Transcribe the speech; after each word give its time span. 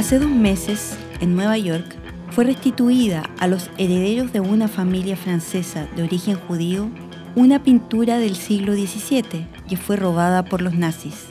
Hace 0.00 0.18
dos 0.18 0.30
meses, 0.30 0.96
en 1.20 1.36
Nueva 1.36 1.58
York, 1.58 1.84
fue 2.30 2.44
restituida 2.44 3.22
a 3.38 3.46
los 3.46 3.68
herederos 3.76 4.32
de 4.32 4.40
una 4.40 4.66
familia 4.66 5.14
francesa 5.14 5.88
de 5.94 6.02
origen 6.02 6.36
judío 6.36 6.88
una 7.34 7.62
pintura 7.62 8.18
del 8.18 8.34
siglo 8.34 8.72
XVII 8.72 9.46
que 9.68 9.76
fue 9.76 9.96
robada 9.96 10.42
por 10.46 10.62
los 10.62 10.72
nazis. 10.72 11.26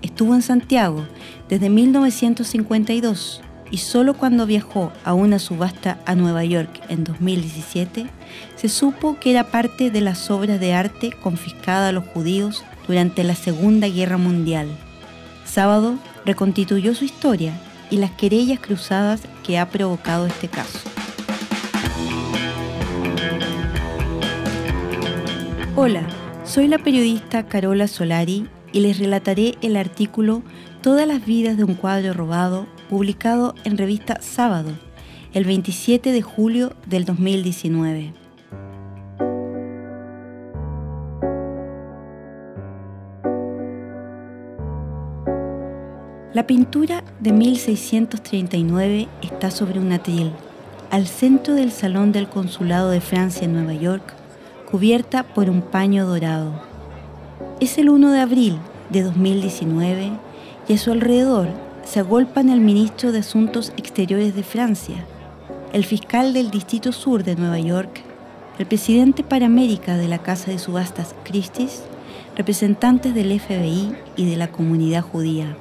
Estuvo 0.00 0.34
en 0.34 0.40
Santiago 0.40 1.06
desde 1.50 1.68
1952 1.68 3.42
y 3.70 3.76
solo 3.76 4.14
cuando 4.14 4.46
viajó 4.46 4.90
a 5.04 5.12
una 5.12 5.38
subasta 5.38 5.98
a 6.06 6.14
Nueva 6.14 6.44
York 6.44 6.80
en 6.88 7.04
2017 7.04 8.06
se 8.56 8.68
supo 8.70 9.18
que 9.20 9.32
era 9.32 9.50
parte 9.50 9.90
de 9.90 10.00
las 10.00 10.30
obras 10.30 10.58
de 10.60 10.72
arte 10.72 11.12
confiscadas 11.12 11.90
a 11.90 11.92
los 11.92 12.06
judíos 12.06 12.64
durante 12.88 13.22
la 13.22 13.34
Segunda 13.34 13.86
Guerra 13.86 14.16
Mundial. 14.16 14.68
Sábado 15.44 15.96
reconstituyó 16.24 16.94
su 16.94 17.04
historia 17.04 17.52
y 17.90 17.98
las 17.98 18.10
querellas 18.12 18.60
cruzadas 18.60 19.22
que 19.44 19.58
ha 19.58 19.68
provocado 19.68 20.26
este 20.26 20.48
caso. 20.48 20.80
Hola, 25.76 26.06
soy 26.44 26.68
la 26.68 26.78
periodista 26.78 27.46
Carola 27.46 27.88
Solari 27.88 28.48
y 28.72 28.80
les 28.80 28.98
relataré 28.98 29.54
el 29.60 29.76
artículo 29.76 30.42
Todas 30.82 31.08
las 31.08 31.24
vidas 31.24 31.56
de 31.56 31.64
un 31.64 31.74
cuadro 31.74 32.12
robado, 32.12 32.66
publicado 32.90 33.54
en 33.64 33.78
revista 33.78 34.20
Sábado, 34.20 34.70
el 35.32 35.44
27 35.44 36.12
de 36.12 36.22
julio 36.22 36.74
del 36.86 37.04
2019. 37.04 38.23
La 46.34 46.48
pintura 46.48 47.04
de 47.20 47.30
1639 47.30 49.06
está 49.22 49.52
sobre 49.52 49.78
un 49.78 49.92
atril, 49.92 50.32
al 50.90 51.06
centro 51.06 51.54
del 51.54 51.70
Salón 51.70 52.10
del 52.10 52.28
Consulado 52.28 52.90
de 52.90 53.00
Francia 53.00 53.44
en 53.44 53.52
Nueva 53.52 53.74
York, 53.74 54.02
cubierta 54.68 55.22
por 55.22 55.48
un 55.48 55.62
paño 55.62 56.04
dorado. 56.06 56.50
Es 57.60 57.78
el 57.78 57.88
1 57.88 58.10
de 58.10 58.18
abril 58.18 58.58
de 58.90 59.04
2019 59.04 60.10
y 60.66 60.72
a 60.72 60.78
su 60.78 60.90
alrededor 60.90 61.46
se 61.84 62.00
agolpan 62.00 62.48
el 62.48 62.60
ministro 62.60 63.12
de 63.12 63.20
Asuntos 63.20 63.72
Exteriores 63.76 64.34
de 64.34 64.42
Francia, 64.42 65.06
el 65.72 65.84
fiscal 65.84 66.32
del 66.32 66.50
Distrito 66.50 66.90
Sur 66.90 67.22
de 67.22 67.36
Nueva 67.36 67.60
York, 67.60 68.00
el 68.58 68.66
presidente 68.66 69.22
para 69.22 69.46
América 69.46 69.96
de 69.96 70.08
la 70.08 70.18
Casa 70.18 70.50
de 70.50 70.58
Subastas 70.58 71.14
Christie's, 71.22 71.84
representantes 72.36 73.14
del 73.14 73.38
FBI 73.38 73.94
y 74.16 74.28
de 74.28 74.36
la 74.36 74.50
comunidad 74.50 75.02
judía. 75.02 75.56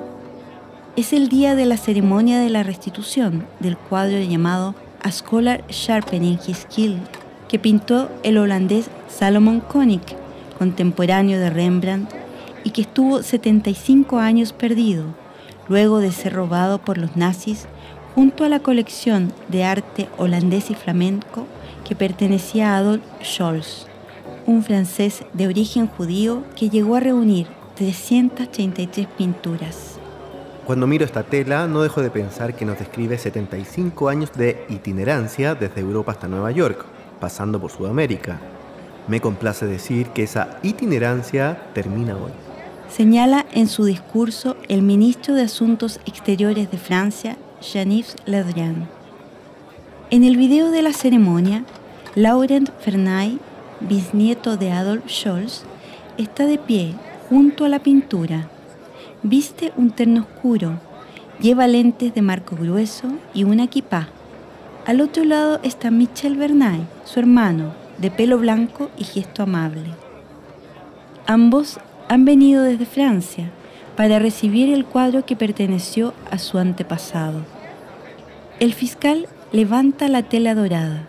Es 0.96 1.12
el 1.12 1.28
día 1.28 1.56
de 1.56 1.66
la 1.66 1.78
ceremonia 1.78 2.40
de 2.40 2.52
la 2.52 2.62
restitución 2.62 3.48
del 3.60 3.78
cuadro 3.78 4.20
llamado 4.20 4.76
A 5.02 5.12
Scholar 5.12 5.64
Sharpening 5.68 6.38
His 6.48 6.68
Skill, 6.70 7.00
que 7.50 7.58
pintó 7.58 8.12
el 8.22 8.38
holandés 8.38 8.92
Salomon 9.08 9.60
Koenig, 9.60 10.04
contemporáneo 10.60 11.40
de 11.40 11.50
Rembrandt 11.50 12.12
y 12.64 12.70
que 12.70 12.82
estuvo 12.82 13.24
75 13.24 14.20
años 14.20 14.54
perdido, 14.54 15.06
luego 15.68 15.98
de 15.98 16.12
ser 16.12 16.34
robado 16.34 16.78
por 16.78 17.00
los 17.00 17.16
nazis 17.16 17.66
junto 18.14 18.44
a 18.44 18.50
la 18.50 18.60
colección 18.60 19.34
de 19.48 19.64
arte 19.64 20.10
holandés 20.20 20.70
y 20.70 20.76
flamenco 20.76 21.48
que 21.88 21.96
pertenecía 21.96 22.76
a 22.76 22.78
Adolf 22.78 23.02
Scholz, 23.24 23.88
un 24.46 24.62
francés 24.62 25.24
de 25.34 25.48
origen 25.48 25.88
judío 25.88 26.44
que 26.56 26.70
llegó 26.70 26.98
a 26.98 27.00
reunir 27.00 27.48
333 27.78 29.08
pinturas. 29.18 29.93
Cuando 30.66 30.88
miro 30.88 31.06
esta 31.06 31.24
tela 31.24 31.68
no 31.68 31.82
dejo 31.82 32.02
de 32.02 32.10
pensar 32.10 32.56
que 32.56 32.66
nos 32.66 32.80
describe 32.80 33.18
75 33.18 34.10
años 34.10 34.32
de 34.34 34.66
itinerancia 34.70 35.56
desde 35.56 35.82
Europa 35.82 36.14
hasta 36.14 36.28
Nueva 36.28 36.52
York, 36.52 36.86
pasando 37.20 37.60
por 37.60 37.72
Sudamérica. 37.72 38.40
Me 39.08 39.20
complace 39.20 39.66
decir 39.66 40.08
que 40.08 40.24
esa 40.24 40.60
itinerancia 40.64 41.58
termina 41.74 42.16
hoy 42.16 42.32
señala 42.96 43.48
en 43.52 43.68
su 43.68 43.86
discurso 43.86 44.56
el 44.68 44.84
ministro 44.84 45.34
de 45.34 45.42
Asuntos 45.42 46.00
Exteriores 46.06 46.70
de 46.70 46.78
Francia, 46.78 47.38
Jean-Yves 47.60 48.16
Le 48.26 48.44
Drian. 48.44 48.88
En 50.12 50.24
el 50.24 50.38
video 50.38 50.70
de 50.70 50.84
la 50.84 50.94
ceremonia, 50.94 51.66
Laurent 52.14 52.70
Fernay, 52.82 53.40
bisnieto 53.80 54.58
de 54.58 54.72
Adolf 54.72 55.10
Scholz, 55.10 55.64
está 56.20 56.46
de 56.46 56.60
pie 56.60 56.94
junto 57.30 57.66
a 57.66 57.70
la 57.70 57.80
pintura. 57.80 58.48
Viste 59.26 59.72
un 59.78 59.92
terno 59.92 60.20
oscuro, 60.20 60.82
lleva 61.40 61.66
lentes 61.66 62.14
de 62.14 62.22
marco 62.22 62.58
grueso 62.58 63.08
y 63.34 63.46
una 63.46 63.64
equipa. 63.64 64.10
Al 64.86 65.00
otro 65.00 65.24
lado 65.24 65.62
está 65.64 65.92
Michel 65.92 66.36
Bernay, 66.36 66.86
su 67.06 67.22
hermano, 67.22 67.74
de 68.00 68.12
pelo 68.12 68.38
blanco 68.38 68.90
y 68.98 69.06
gesto 69.06 69.44
amable. 69.44 69.92
Ambos 71.26 71.80
han 72.10 72.26
venido 72.26 72.64
desde 72.64 72.86
Francia 72.86 73.50
para 73.96 74.20
recibir 74.20 74.74
el 74.74 74.84
cuadro 74.84 75.26
que 75.26 75.38
perteneció 75.38 76.14
a 76.30 76.38
su 76.38 76.58
antepasado. 76.58 77.46
El 78.60 78.74
fiscal 78.74 79.30
levanta 79.54 80.10
la 80.10 80.24
tela 80.24 80.54
dorada. 80.54 81.08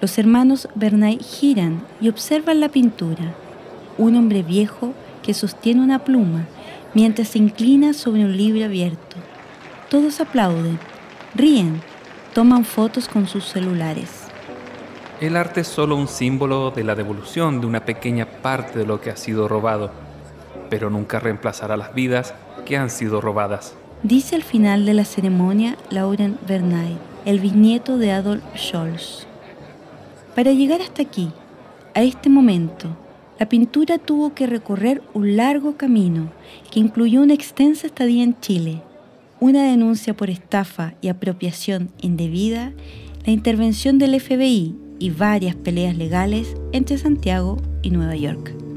Los 0.00 0.16
hermanos 0.16 0.68
Bernay 0.76 1.18
giran 1.18 1.82
y 2.00 2.08
observan 2.08 2.60
la 2.60 2.68
pintura. 2.68 3.34
Un 3.98 4.14
hombre 4.14 4.44
viejo 4.44 4.92
que 5.24 5.34
sostiene 5.34 5.82
una 5.82 6.04
pluma 6.04 6.46
mientras 6.94 7.28
se 7.28 7.38
inclina 7.38 7.92
sobre 7.92 8.24
un 8.24 8.36
libro 8.36 8.64
abierto. 8.64 9.16
Todos 9.90 10.20
aplauden, 10.20 10.78
ríen, 11.34 11.80
toman 12.34 12.64
fotos 12.64 13.08
con 13.08 13.26
sus 13.26 13.44
celulares. 13.44 14.08
El 15.20 15.36
arte 15.36 15.60
es 15.60 15.68
solo 15.68 15.96
un 15.96 16.08
símbolo 16.08 16.70
de 16.70 16.84
la 16.84 16.94
devolución 16.94 17.60
de 17.60 17.66
una 17.66 17.84
pequeña 17.84 18.26
parte 18.26 18.78
de 18.78 18.86
lo 18.86 19.00
que 19.00 19.10
ha 19.10 19.16
sido 19.16 19.46
robado 19.48 19.90
pero 20.72 20.88
nunca 20.88 21.20
reemplazará 21.20 21.76
las 21.76 21.92
vidas 21.92 22.32
que 22.64 22.78
han 22.78 22.88
sido 22.88 23.20
robadas. 23.20 23.74
Dice 24.02 24.36
al 24.36 24.42
final 24.42 24.86
de 24.86 24.94
la 24.94 25.04
ceremonia 25.04 25.76
Laurent 25.90 26.40
Bernay, 26.48 26.96
el 27.26 27.40
bisnieto 27.40 27.98
de 27.98 28.10
Adolf 28.10 28.42
Scholz. 28.56 29.26
Para 30.34 30.52
llegar 30.52 30.80
hasta 30.80 31.02
aquí, 31.02 31.30
a 31.92 32.00
este 32.00 32.30
momento, 32.30 32.88
la 33.38 33.48
pintura 33.48 33.98
tuvo 33.98 34.34
que 34.34 34.46
recorrer 34.46 35.02
un 35.14 35.36
largo 35.36 35.76
camino 35.76 36.30
que 36.70 36.80
incluyó 36.80 37.22
una 37.22 37.34
extensa 37.34 37.86
estadía 37.86 38.24
en 38.24 38.38
Chile, 38.40 38.82
una 39.40 39.64
denuncia 39.64 40.14
por 40.14 40.30
estafa 40.30 40.94
y 41.00 41.08
apropiación 41.08 41.90
indebida, 42.00 42.72
la 43.26 43.32
intervención 43.32 43.98
del 43.98 44.20
FBI 44.20 44.76
y 44.98 45.10
varias 45.10 45.56
peleas 45.56 45.96
legales 45.96 46.54
entre 46.72 46.98
Santiago 46.98 47.56
y 47.82 47.90
Nueva 47.90 48.16
York. 48.16 48.71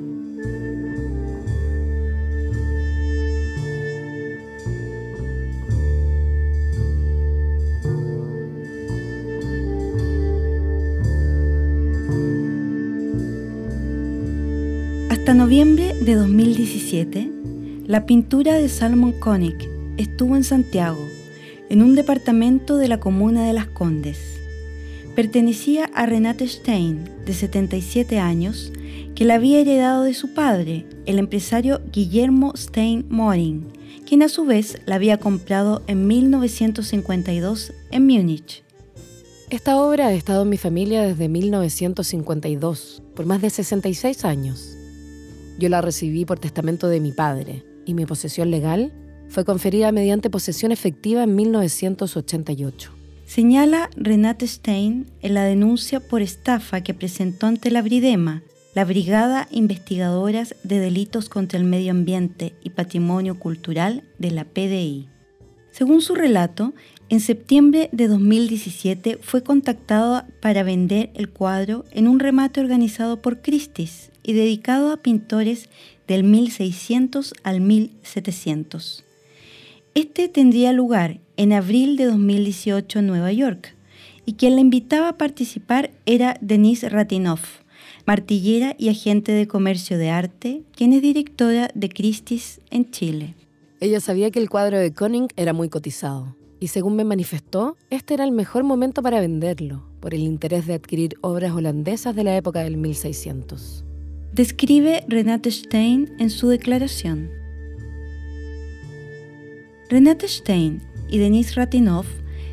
Noviembre 15.38 15.94
de 15.94 16.16
2017, 16.16 17.29
la 17.88 18.06
pintura 18.06 18.53
de 18.53 18.69
Salomon 18.69 19.12
Koenig 19.12 19.69
estuvo 19.97 20.38
en 20.38 20.46
Santiago, 20.46 21.06
en 21.69 21.81
un 21.81 21.94
departamento 21.94 22.78
de 22.78 22.88
la 22.88 23.01
comuna 23.01 23.46
de 23.46 23.51
Las 23.51 23.68
Condes. 23.68 24.40
Pertenecía 25.13 25.85
a 25.94 26.06
Renate 26.06 26.47
Stein, 26.47 27.09
de 27.25 27.34
77 27.34 28.18
años, 28.18 28.72
que 29.13 29.25
la 29.25 29.35
había 29.35 29.59
heredado 29.59 30.03
de 30.03 30.13
su 30.13 30.34
padre, 30.34 30.85
el 31.06 31.19
empresario 31.19 31.81
Guillermo 31.91 32.53
Stein 32.56 33.06
Moring, 33.09 33.66
quien 34.06 34.23
a 34.23 34.29
su 34.29 34.46
vez 34.46 34.79
la 34.85 34.96
había 34.96 35.17
comprado 35.17 35.84
en 35.87 36.08
1952 36.08 37.73
en 37.91 38.08
Múnich. 38.08 38.64
Esta 39.49 39.76
obra 39.82 40.08
ha 40.08 40.14
estado 40.14 40.43
en 40.43 40.49
mi 40.49 40.58
familia 40.58 41.02
desde 41.02 41.28
1952, 41.28 43.03
por 43.14 43.26
más 43.26 43.41
de 43.41 43.49
66 43.49 44.23
años. 44.23 44.78
Yo 45.57 45.69
la 45.69 45.81
recibí 45.81 46.25
por 46.25 46.40
testamento 46.40 46.87
de 46.87 46.99
mi 46.99 47.11
padre 47.11 47.63
y 47.85 47.93
mi 47.93 48.05
posesión 48.05 48.52
legal 48.52 48.91
fue 49.29 49.46
conferida 49.46 49.91
mediante 49.91 50.29
posesión 50.29 50.72
efectiva 50.72 51.23
en 51.23 51.35
1988. 51.35 52.91
Señala 53.25 53.90
Renate 53.96 54.47
Stein 54.47 55.07
en 55.22 55.34
la 55.34 55.43
denuncia 55.43 55.99
por 55.99 56.22
estafa 56.22 56.81
que 56.81 56.93
presentó 56.93 57.47
ante 57.47 57.72
la 57.72 57.81
Bridema, 57.81 58.43
la 58.75 58.85
Brigada 58.85 59.47
Investigadoras 59.49 60.55
de 60.63 60.79
Delitos 60.79 61.29
contra 61.29 61.58
el 61.58 61.66
Medio 61.66 61.91
Ambiente 61.91 62.53
y 62.61 62.72
Patrimonio 62.72 63.40
Cultural 63.40 64.03
de 64.19 64.31
la 64.31 64.43
PDI. 64.43 65.09
Según 65.75 65.99
su 65.99 66.16
relato, 66.16 66.73
en 67.09 67.19
septiembre 67.19 67.89
de 67.91 68.07
2017 68.07 69.19
fue 69.22 69.43
contactado 69.43 70.23
para 70.39 70.63
vender 70.63 71.09
el 71.16 71.27
cuadro 71.27 71.83
en 71.91 72.07
un 72.07 72.22
remate 72.22 72.61
organizado 72.61 73.22
por 73.22 73.41
Christie's 73.41 74.09
y 74.23 74.31
dedicado 74.31 74.93
a 74.93 75.01
pintores 75.01 75.67
del 76.07 76.23
1600 76.23 77.33
al 77.43 77.59
1700. 77.59 79.03
Este 79.95 80.29
tendría 80.29 80.72
lugar 80.72 81.19
en 81.35 81.51
abril 81.51 81.97
de 81.97 82.05
2018 82.05 82.99
en 82.99 83.07
Nueva 83.07 83.33
York 83.33 83.75
y 84.25 84.35
quien 84.35 84.55
la 84.55 84.61
invitaba 84.61 85.09
a 85.09 85.17
participar 85.17 85.91
era 86.05 86.37
Denise 86.39 86.87
Ratinoff, 86.87 87.59
martillera 88.05 88.77
y 88.79 88.87
agente 88.87 89.33
de 89.33 89.45
comercio 89.45 89.97
de 89.97 90.09
arte, 90.09 90.61
quien 90.73 90.93
es 90.93 91.01
directora 91.01 91.69
de 91.75 91.89
Christie's 91.89 92.61
en 92.72 92.89
Chile. 92.91 93.35
Ella 93.85 93.99
sabía 93.99 94.32
que 94.32 94.40
el 94.40 94.49
cuadro 94.49 94.79
de 94.79 94.91
Koning 94.93 95.28
era 95.35 95.53
muy 95.53 95.70
cotizado 95.70 96.35
y 96.59 96.70
según 96.70 96.96
me 96.96 97.03
manifestó, 97.03 97.78
este 97.91 98.16
era 98.16 98.23
el 98.23 98.32
mejor 98.32 98.64
momento 98.64 99.03
para 99.03 99.20
venderlo, 99.20 99.87
por 99.99 100.16
el 100.16 100.22
interés 100.22 100.66
de 100.66 100.73
adquirir 100.73 101.17
obras 101.22 101.52
holandesas 101.52 102.16
de 102.16 102.23
la 102.23 102.35
época 102.35 102.61
del 102.61 102.78
1600. 102.78 103.85
Describe 104.34 105.05
Renate 105.08 105.52
Stein 105.52 106.16
en 106.17 106.32
su 106.32 106.47
declaración. 106.47 107.29
Renate 109.87 110.29
Stein 110.29 110.82
y 111.08 111.20
Denise 111.20 111.53
Ratinoff 111.53 112.08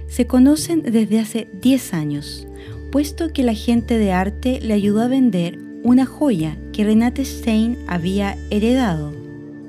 se 0.09 0.27
conocen 0.27 0.83
desde 0.83 1.19
hace 1.19 1.49
10 1.63 1.95
años, 1.95 2.47
puesto 2.91 3.33
que 3.33 3.43
la 3.43 3.55
gente 3.55 3.97
de 3.97 4.13
arte 4.13 4.61
le 4.61 4.75
ayudó 4.75 5.01
a 5.01 5.09
vender 5.09 5.59
una 5.83 6.05
joya 6.05 6.59
que 6.75 6.85
Renate 6.85 7.25
Stein 7.25 7.79
había 7.87 8.37
heredado. 8.51 9.22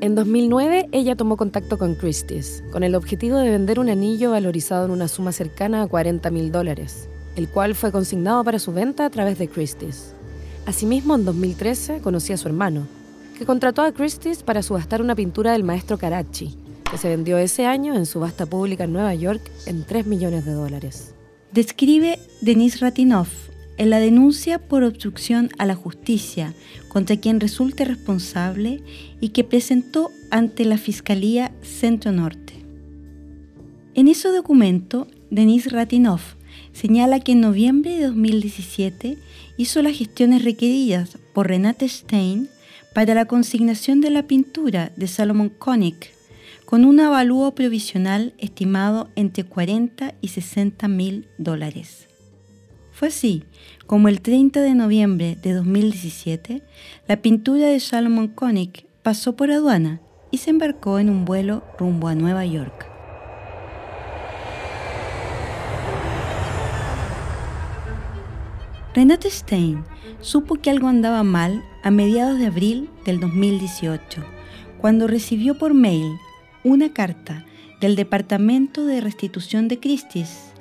En 0.03 0.15
2009, 0.15 0.89
ella 0.91 1.15
tomó 1.15 1.37
contacto 1.37 1.77
con 1.77 1.95
Christie's, 1.95 2.61
con 2.73 2.83
el 2.83 2.93
objetivo 2.93 3.37
de 3.37 3.49
vender 3.49 3.79
un 3.79 3.87
anillo 3.87 4.31
valorizado 4.31 4.83
en 4.83 4.91
una 4.91 5.07
suma 5.07 5.31
cercana 5.31 5.81
a 5.81 5.87
40 5.87 6.29
mil 6.29 6.51
dólares, 6.51 7.07
el 7.37 7.47
cual 7.47 7.73
fue 7.73 7.93
consignado 7.93 8.43
para 8.43 8.59
su 8.59 8.73
venta 8.73 9.05
a 9.05 9.09
través 9.09 9.39
de 9.39 9.47
Christie's. 9.47 10.13
Asimismo, 10.65 11.15
en 11.15 11.23
2013, 11.23 12.01
conocí 12.01 12.33
a 12.33 12.37
su 12.37 12.49
hermano, 12.49 12.85
que 13.37 13.45
contrató 13.45 13.81
a 13.81 13.93
Christie's 13.93 14.43
para 14.43 14.61
subastar 14.61 15.01
una 15.01 15.15
pintura 15.15 15.53
del 15.53 15.63
maestro 15.63 15.97
Karachi, 15.97 16.53
que 16.91 16.97
se 16.97 17.07
vendió 17.07 17.37
ese 17.37 17.65
año 17.65 17.95
en 17.95 18.05
subasta 18.05 18.45
pública 18.45 18.83
en 18.83 18.91
Nueva 18.91 19.15
York 19.15 19.49
en 19.67 19.85
3 19.85 20.05
millones 20.05 20.43
de 20.43 20.51
dólares. 20.51 21.13
Describe 21.53 22.19
Denis 22.41 22.81
Ratinoff 22.81 23.52
en 23.77 23.89
la 23.89 23.99
denuncia 23.99 24.59
por 24.59 24.83
obstrucción 24.83 25.49
a 25.57 25.65
la 25.65 25.75
justicia 25.75 26.53
contra 26.89 27.17
quien 27.17 27.39
resulte 27.39 27.85
responsable 27.85 28.81
y 29.19 29.29
que 29.29 29.43
presentó 29.43 30.11
ante 30.31 30.65
la 30.65 30.77
Fiscalía 30.77 31.51
Centro 31.61 32.11
Norte. 32.11 32.53
En 33.95 34.07
ese 34.07 34.29
documento, 34.29 35.07
Denis 35.29 35.71
Ratinoff 35.71 36.35
señala 36.71 37.19
que 37.19 37.33
en 37.33 37.41
noviembre 37.41 37.97
de 37.97 38.07
2017 38.07 39.17
hizo 39.57 39.81
las 39.81 39.97
gestiones 39.97 40.43
requeridas 40.43 41.17
por 41.33 41.47
Renate 41.47 41.87
Stein 41.87 42.49
para 42.93 43.13
la 43.13 43.25
consignación 43.25 44.01
de 44.01 44.09
la 44.09 44.27
pintura 44.27 44.91
de 44.95 45.07
Salomon 45.07 45.49
Koenig 45.49 46.11
con 46.65 46.85
un 46.85 46.99
avalúo 46.99 47.53
provisional 47.53 48.33
estimado 48.37 49.09
entre 49.15 49.43
40 49.43 50.15
y 50.21 50.27
60 50.29 50.87
mil 50.87 51.27
dólares. 51.37 52.07
Fue 52.93 53.07
así 53.07 53.43
como 53.87 54.07
el 54.07 54.21
30 54.21 54.61
de 54.61 54.75
noviembre 54.75 55.35
de 55.41 55.53
2017, 55.53 56.61
la 57.07 57.17
pintura 57.17 57.67
de 57.67 57.79
Salomon 57.79 58.27
Koenig 58.27 58.85
pasó 59.01 59.35
por 59.35 59.51
aduana 59.51 59.99
y 60.29 60.37
se 60.37 60.51
embarcó 60.51 60.99
en 60.99 61.09
un 61.09 61.25
vuelo 61.25 61.63
rumbo 61.79 62.07
a 62.07 62.15
Nueva 62.15 62.45
York. 62.45 62.87
Renate 68.93 69.31
Stein 69.31 69.83
supo 70.21 70.55
que 70.55 70.69
algo 70.69 70.87
andaba 70.87 71.23
mal 71.23 71.63
a 71.81 71.89
mediados 71.89 72.37
de 72.37 72.45
abril 72.45 72.91
del 73.05 73.19
2018, 73.19 74.23
cuando 74.79 75.07
recibió 75.07 75.57
por 75.57 75.73
mail 75.73 76.15
una 76.63 76.93
carta 76.93 77.43
del 77.81 77.95
Departamento 77.95 78.85
de 78.85 79.01
Restitución 79.01 79.67
de 79.67 79.79
Christie's 79.79 80.52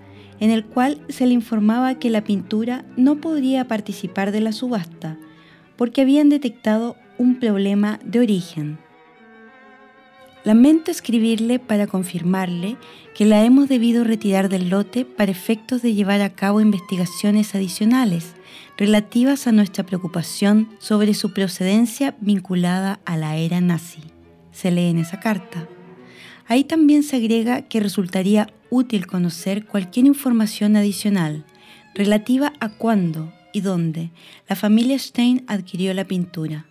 en 0.43 0.51
el 0.51 0.65
cual 0.65 1.01
se 1.09 1.25
le 1.25 1.35
informaba 1.35 2.01
que 2.01 2.11
la 2.11 2.25
pintura 2.25 2.85
no 2.97 3.21
podría 3.21 3.69
participar 3.69 4.33
de 4.33 4.41
la 4.41 4.51
subasta 4.51 5.17
porque 5.77 6.01
habían 6.01 6.31
detectado 6.31 6.97
un 7.17 7.39
problema 7.39 8.01
de 8.05 8.19
origen. 8.19 8.77
Lamento 10.43 10.91
escribirle 10.91 11.61
para 11.61 11.87
confirmarle 11.87 12.77
que 13.15 13.25
la 13.25 13.45
hemos 13.45 13.69
debido 13.69 14.03
retirar 14.03 14.49
del 14.49 14.69
lote 14.69 15.05
para 15.05 15.31
efectos 15.31 15.81
de 15.81 15.95
llevar 15.95 16.21
a 16.23 16.31
cabo 16.31 16.61
investigaciones 16.61 17.55
adicionales 17.55 18.35
relativas 18.77 19.47
a 19.47 19.53
nuestra 19.53 19.87
preocupación 19.87 20.71
sobre 20.81 21.15
su 21.15 21.33
procedencia 21.33 22.17
vinculada 22.21 22.99
a 23.05 23.17
la 23.17 23.37
era 23.37 23.61
nazi. 23.61 24.01
Se 24.51 24.73
lee 24.73 24.89
en 24.89 24.99
esa 24.99 25.21
carta. 25.21 25.69
Ahí 26.49 26.65
también 26.65 27.05
se 27.05 27.15
agrega 27.15 27.63
que 27.63 27.79
resultaría 27.79 28.49
útil 28.73 29.07
conocer 29.07 29.67
cualquier 29.67 30.07
información 30.07 30.77
adicional 30.77 31.45
relativa 31.95 32.55
a 32.59 32.71
cuándo 32.71 33.31
y 33.53 33.61
dónde 33.61 34.11
la 34.49 34.57
familia 34.57 34.99
Stein 34.99 35.45
adquirió 35.47 35.93
la 35.93 36.07
pintura. 36.07 36.65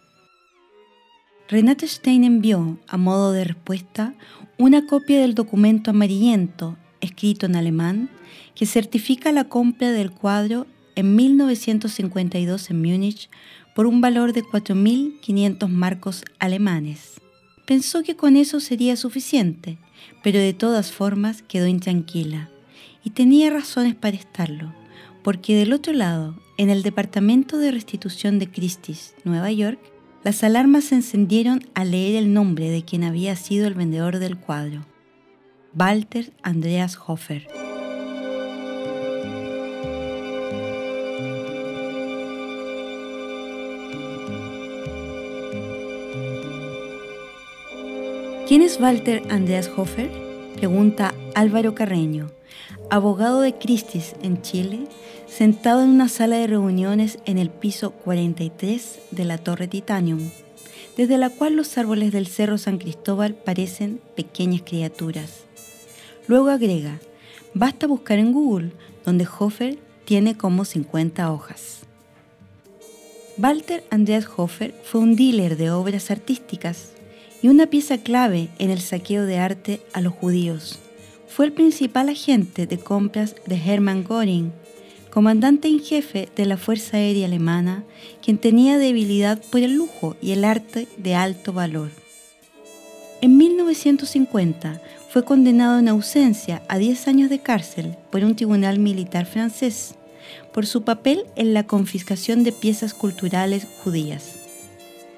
Renate 1.47 1.87
Stein 1.87 2.23
envió, 2.23 2.79
a 2.87 2.97
modo 2.97 3.31
de 3.33 3.43
respuesta, 3.43 4.15
una 4.57 4.87
copia 4.87 5.21
del 5.21 5.35
documento 5.35 5.91
amarillento, 5.91 6.75
escrito 7.01 7.45
en 7.45 7.55
alemán, 7.55 8.09
que 8.55 8.65
certifica 8.65 9.31
la 9.31 9.43
compra 9.43 9.91
del 9.91 10.09
cuadro 10.11 10.65
en 10.95 11.15
1952 11.15 12.71
en 12.71 12.81
Múnich 12.81 13.29
por 13.75 13.85
un 13.85 14.01
valor 14.01 14.33
de 14.33 14.43
4.500 14.43 15.67
marcos 15.67 16.23
alemanes. 16.39 17.21
Pensó 17.67 18.01
que 18.01 18.15
con 18.15 18.37
eso 18.37 18.59
sería 18.59 18.95
suficiente, 18.95 19.77
pero 20.23 20.39
de 20.39 20.53
todas 20.53 20.91
formas 20.91 21.41
quedó 21.41 21.67
intranquila. 21.67 22.49
Y 23.03 23.11
tenía 23.11 23.49
razones 23.49 23.95
para 23.95 24.15
estarlo, 24.15 24.73
porque 25.23 25.55
del 25.55 25.73
otro 25.73 25.93
lado, 25.93 26.35
en 26.57 26.69
el 26.69 26.83
Departamento 26.83 27.57
de 27.57 27.71
Restitución 27.71 28.37
de 28.39 28.49
Christie's, 28.49 29.15
Nueva 29.23 29.51
York, 29.51 29.79
las 30.23 30.43
alarmas 30.43 30.85
se 30.85 30.95
encendieron 30.95 31.63
al 31.73 31.91
leer 31.91 32.15
el 32.15 32.33
nombre 32.33 32.69
de 32.69 32.83
quien 32.83 33.03
había 33.03 33.35
sido 33.35 33.67
el 33.67 33.73
vendedor 33.73 34.19
del 34.19 34.37
cuadro, 34.37 34.85
Walter 35.73 36.31
Andreas 36.43 36.97
Hofer. 37.07 37.60
¿Quién 48.51 48.63
es 48.63 48.81
Walter 48.81 49.23
Andreas 49.29 49.71
Hofer? 49.77 50.11
Pregunta 50.57 51.15
Álvaro 51.35 51.73
Carreño, 51.73 52.31
abogado 52.89 53.39
de 53.39 53.57
Christie's 53.57 54.13
en 54.23 54.41
Chile, 54.41 54.89
sentado 55.25 55.83
en 55.83 55.89
una 55.89 56.09
sala 56.09 56.35
de 56.35 56.47
reuniones 56.47 57.19
en 57.23 57.37
el 57.37 57.49
piso 57.49 57.91
43 57.91 58.99
de 59.11 59.23
la 59.23 59.37
Torre 59.37 59.69
Titanium, 59.69 60.31
desde 60.97 61.17
la 61.17 61.29
cual 61.29 61.55
los 61.55 61.77
árboles 61.77 62.11
del 62.11 62.27
Cerro 62.27 62.57
San 62.57 62.77
Cristóbal 62.77 63.35
parecen 63.35 64.01
pequeñas 64.17 64.63
criaturas. 64.65 65.45
Luego 66.27 66.49
agrega, 66.49 66.99
basta 67.53 67.87
buscar 67.87 68.19
en 68.19 68.33
Google, 68.33 68.73
donde 69.05 69.29
Hofer 69.39 69.79
tiene 70.03 70.35
como 70.35 70.65
50 70.65 71.31
hojas. 71.31 71.83
Walter 73.37 73.85
Andreas 73.91 74.27
Hofer 74.35 74.75
fue 74.83 74.99
un 74.99 75.15
dealer 75.15 75.55
de 75.55 75.71
obras 75.71 76.11
artísticas 76.11 76.91
y 77.41 77.47
una 77.47 77.67
pieza 77.67 77.97
clave 77.97 78.49
en 78.59 78.69
el 78.69 78.79
saqueo 78.81 79.25
de 79.25 79.37
arte 79.37 79.81
a 79.93 80.01
los 80.01 80.13
judíos. 80.13 80.79
Fue 81.27 81.45
el 81.45 81.53
principal 81.53 82.09
agente 82.09 82.67
de 82.67 82.77
compras 82.77 83.35
de 83.45 83.55
Hermann 83.55 84.03
Göring, 84.03 84.51
comandante 85.09 85.67
en 85.67 85.79
jefe 85.79 86.29
de 86.35 86.45
la 86.45 86.57
Fuerza 86.57 86.97
Aérea 86.97 87.25
Alemana, 87.25 87.83
quien 88.21 88.37
tenía 88.37 88.77
debilidad 88.77 89.41
por 89.49 89.61
el 89.61 89.73
lujo 89.73 90.15
y 90.21 90.31
el 90.31 90.45
arte 90.45 90.87
de 90.97 91.15
alto 91.15 91.53
valor. 91.53 91.89
En 93.21 93.37
1950 93.37 94.81
fue 95.09 95.23
condenado 95.25 95.79
en 95.79 95.89
ausencia 95.89 96.63
a 96.67 96.77
10 96.77 97.07
años 97.07 97.29
de 97.29 97.39
cárcel 97.39 97.97
por 98.11 98.23
un 98.23 98.35
tribunal 98.35 98.79
militar 98.79 99.25
francés 99.25 99.95
por 100.53 100.65
su 100.65 100.83
papel 100.83 101.25
en 101.35 101.53
la 101.53 101.65
confiscación 101.65 102.43
de 102.43 102.51
piezas 102.51 102.93
culturales 102.93 103.67
judías 103.83 104.40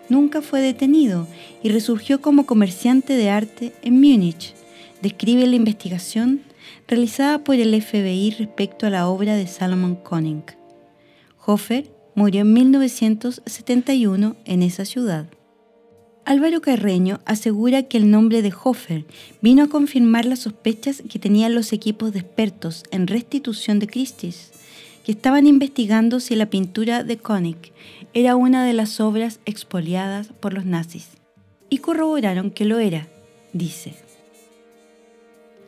nunca 0.10 0.42
fue 0.42 0.62
detenido 0.62 1.28
y 1.62 1.70
resurgió 1.70 2.22
como 2.22 2.46
comerciante 2.46 3.14
de 3.14 3.30
arte 3.30 3.74
en 3.82 3.96
Múnich. 4.00 4.54
Describe 5.02 5.46
la 5.48 5.56
investigación 5.56 6.42
realizada 6.88 7.44
por 7.44 7.56
el 7.56 7.82
FBI 7.82 8.32
respecto 8.32 8.88
a 8.88 8.90
la 8.90 9.08
obra 9.08 9.36
de 9.36 9.48
Salomon 9.48 9.96
Koenig. 9.96 10.58
Hofer 11.46 11.92
murió 12.16 12.42
en 12.42 12.54
1971 12.54 14.36
en 14.46 14.64
esa 14.64 14.86
ciudad. 14.86 15.28
Álvaro 16.26 16.62
Carreño 16.62 17.20
asegura 17.26 17.84
que 17.84 17.98
el 17.98 18.10
nombre 18.10 18.42
de 18.42 18.54
Hofer 18.64 19.06
vino 19.42 19.64
a 19.64 19.68
confirmar 19.68 20.26
las 20.26 20.40
sospechas 20.40 21.04
que 21.10 21.20
tenían 21.20 21.54
los 21.54 21.74
equipos 21.74 22.14
de 22.14 22.20
expertos 22.20 22.84
en 22.92 23.08
restitución 23.08 23.80
de 23.80 23.88
Christie's, 23.88 24.52
que 25.04 25.12
estaban 25.12 25.48
investigando 25.48 26.20
si 26.20 26.36
la 26.36 26.50
pintura 26.50 27.04
de 27.04 27.18
Koenig 27.18 27.74
era 28.14 28.36
una 28.36 28.66
de 28.66 28.74
las 28.74 29.00
obras 29.00 29.40
expoliadas 29.46 30.28
por 30.40 30.54
los 30.54 30.66
nazis 30.66 31.10
y 31.70 31.80
corroboraron 31.80 32.52
que 32.52 32.66
lo 32.66 32.80
era, 32.80 33.08
dice. 33.52 33.96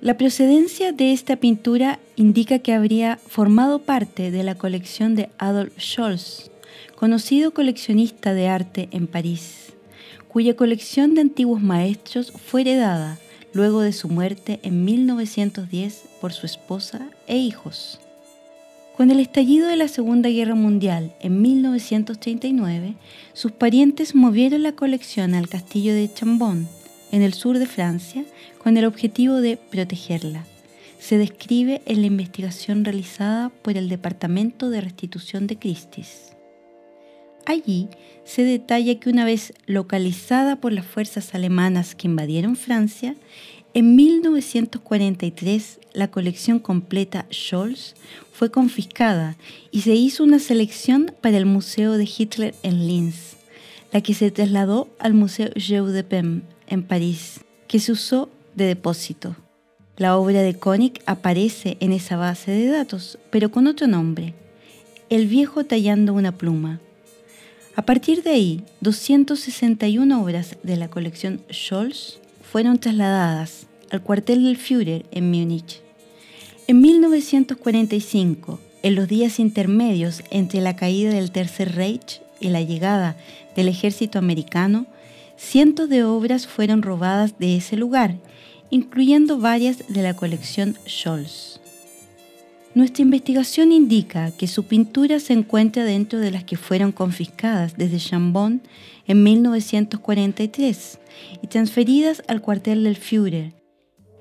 La 0.01 0.18
procedencia 0.18 0.92
de 0.92 1.13
esta 1.13 1.38
pintura 1.38 2.00
indica 2.15 2.60
que 2.60 2.74
habría 2.74 3.18
formado 3.27 3.80
parte 3.80 4.30
de 4.30 4.44
la 4.44 4.56
colección 4.56 5.15
de 5.15 5.30
Adolf 5.39 5.74
Scholz, 5.80 6.51
conocido 6.96 7.51
coleccionista 7.51 8.34
de 8.34 8.48
arte 8.48 8.88
en 8.92 9.08
París, 9.08 9.74
cuya 10.27 10.56
colección 10.56 11.15
de 11.15 11.22
antiguos 11.22 11.62
maestros 11.62 12.32
fue 12.32 12.62
heredada 12.62 13.18
luego 13.54 13.82
de 13.82 13.94
su 13.94 14.10
muerte 14.10 14.60
en 14.63 14.86
1910 14.86 16.04
por 16.22 16.34
su 16.34 16.46
esposa 16.46 17.10
e 17.25 17.38
hijos. 17.38 18.00
Con 18.96 19.12
el 19.12 19.20
estallido 19.20 19.68
de 19.68 19.75
la 19.75 19.90
Segunda 19.90 20.30
Guerra 20.30 20.56
Mundial 20.56 21.14
en 21.20 21.42
1939, 21.42 22.96
sus 23.34 23.52
parientes 23.52 24.16
movieron 24.16 24.64
la 24.64 24.72
colección 24.72 25.34
al 25.36 25.50
castillo 25.50 25.94
de 25.94 26.10
Chambon, 26.14 26.66
en 27.12 27.22
el 27.22 27.34
sur 27.34 27.60
de 27.60 27.66
Francia, 27.66 28.24
con 28.64 28.78
el 28.78 28.86
objetivo 28.86 29.42
de 29.42 29.58
protegerla. 29.58 30.46
Se 30.98 31.18
describe 31.18 31.82
en 31.86 32.00
la 32.00 32.08
investigación 32.08 32.86
realizada 32.86 33.50
por 33.50 33.75
el 33.75 33.90
Departamento 33.90 34.70
de 34.70 34.80
Restitución 34.80 35.46
de 35.46 35.58
Christie's. 35.58 36.32
Allí 37.46 37.90
se 38.24 38.44
detalla 38.44 38.98
que 38.98 39.10
una 39.10 39.25
vez 39.25 39.54
localizada 39.66 40.56
por 40.56 40.72
las 40.72 40.86
fuerzas 40.86 41.36
alemanas 41.36 41.96
que 41.96 42.08
invadieron 42.08 42.56
Francia, 42.56 43.16
en 43.75 43.98
1943 43.98 45.79
la 45.91 46.10
colección 46.10 46.60
completa 46.60 47.25
Scholz 47.29 47.94
fue 48.32 48.50
confiscada 48.50 49.36
y 49.70 49.82
se 49.82 49.94
hizo 49.94 50.24
una 50.24 50.39
selección 50.39 51.13
para 51.20 51.38
el 51.38 51.46
Museo 51.46 51.98
de 51.98 52.05
Hitler 52.05 52.55
en 52.63 52.88
Linz, 52.88 53.36
la 53.91 54.00
que 54.00 54.13
se 54.13 54.32
trasladó 54.32 54.88
al 54.98 55.13
Museo 55.13 55.50
Jeu 55.58 55.88
de 55.88 56.05
Pem 56.05 56.44
en 56.67 56.84
París, 56.84 57.41
que 57.67 57.82
se 57.82 57.91
usó 57.91 58.29
de 58.55 58.65
depósito. 58.65 59.36
La 59.98 60.17
obra 60.17 60.41
de 60.41 60.58
Koenig 60.58 61.01
aparece 61.05 61.75
en 61.82 61.91
esa 61.91 62.15
base 62.15 62.51
de 62.51 62.67
datos, 62.67 63.20
pero 63.29 63.51
con 63.51 63.67
otro 63.67 63.88
nombre, 63.88 64.34
El 65.10 65.27
viejo 65.27 65.65
tallando 65.65 66.13
una 66.13 66.32
pluma. 66.32 66.79
A 67.75 67.84
partir 67.84 68.24
de 68.24 68.32
ahí, 68.32 68.63
261 68.79 70.22
obras 70.22 70.55
de 70.63 70.77
la 70.77 70.88
colección 70.88 71.41
Scholz 71.51 72.20
fueron 72.41 72.79
trasladadas 72.79 73.65
al 73.92 74.01
cuartel 74.01 74.44
del 74.44 74.58
Führer 74.58 75.06
en 75.12 75.30
Múnich. 75.30 75.82
En 76.68 76.82
1945, 76.82 78.60
en 78.84 78.96
los 78.96 79.08
días 79.08 79.39
intermedios 79.39 80.24
entre 80.32 80.62
la 80.62 80.75
caída 80.75 81.12
del 81.12 81.32
Tercer 81.32 81.75
Reich 81.75 82.22
y 82.39 82.50
la 82.50 82.62
llegada 82.62 83.15
del 83.56 83.68
ejército 83.68 84.20
americano, 84.20 84.86
cientos 85.38 85.89
de 85.89 86.04
obras 86.04 86.48
fueron 86.48 86.82
robadas 86.82 87.38
de 87.39 87.58
ese 87.58 87.77
lugar, 87.77 88.15
incluyendo 88.70 89.39
varias 89.39 89.88
de 89.88 90.01
la 90.01 90.15
colección 90.15 90.75
Scholz. 90.88 91.60
Nuestra 92.75 93.04
investigación 93.04 93.72
indica 93.72 94.32
que 94.32 94.48
su 94.48 94.65
pintura 94.65 95.20
se 95.20 95.32
encuentra 95.32 95.86
dentro 95.86 96.20
de 96.20 96.32
las 96.32 96.44
que 96.44 96.58
fueron 96.58 96.92
confiscadas 96.92 97.77
desde 97.77 98.00
Chambon 98.00 98.62
en 99.08 99.24
1943 99.24 101.00
y 101.42 101.48
transferidas 101.48 102.22
al 102.27 102.42
cuartel 102.42 102.84
del 102.84 102.98
Führer, 102.98 103.54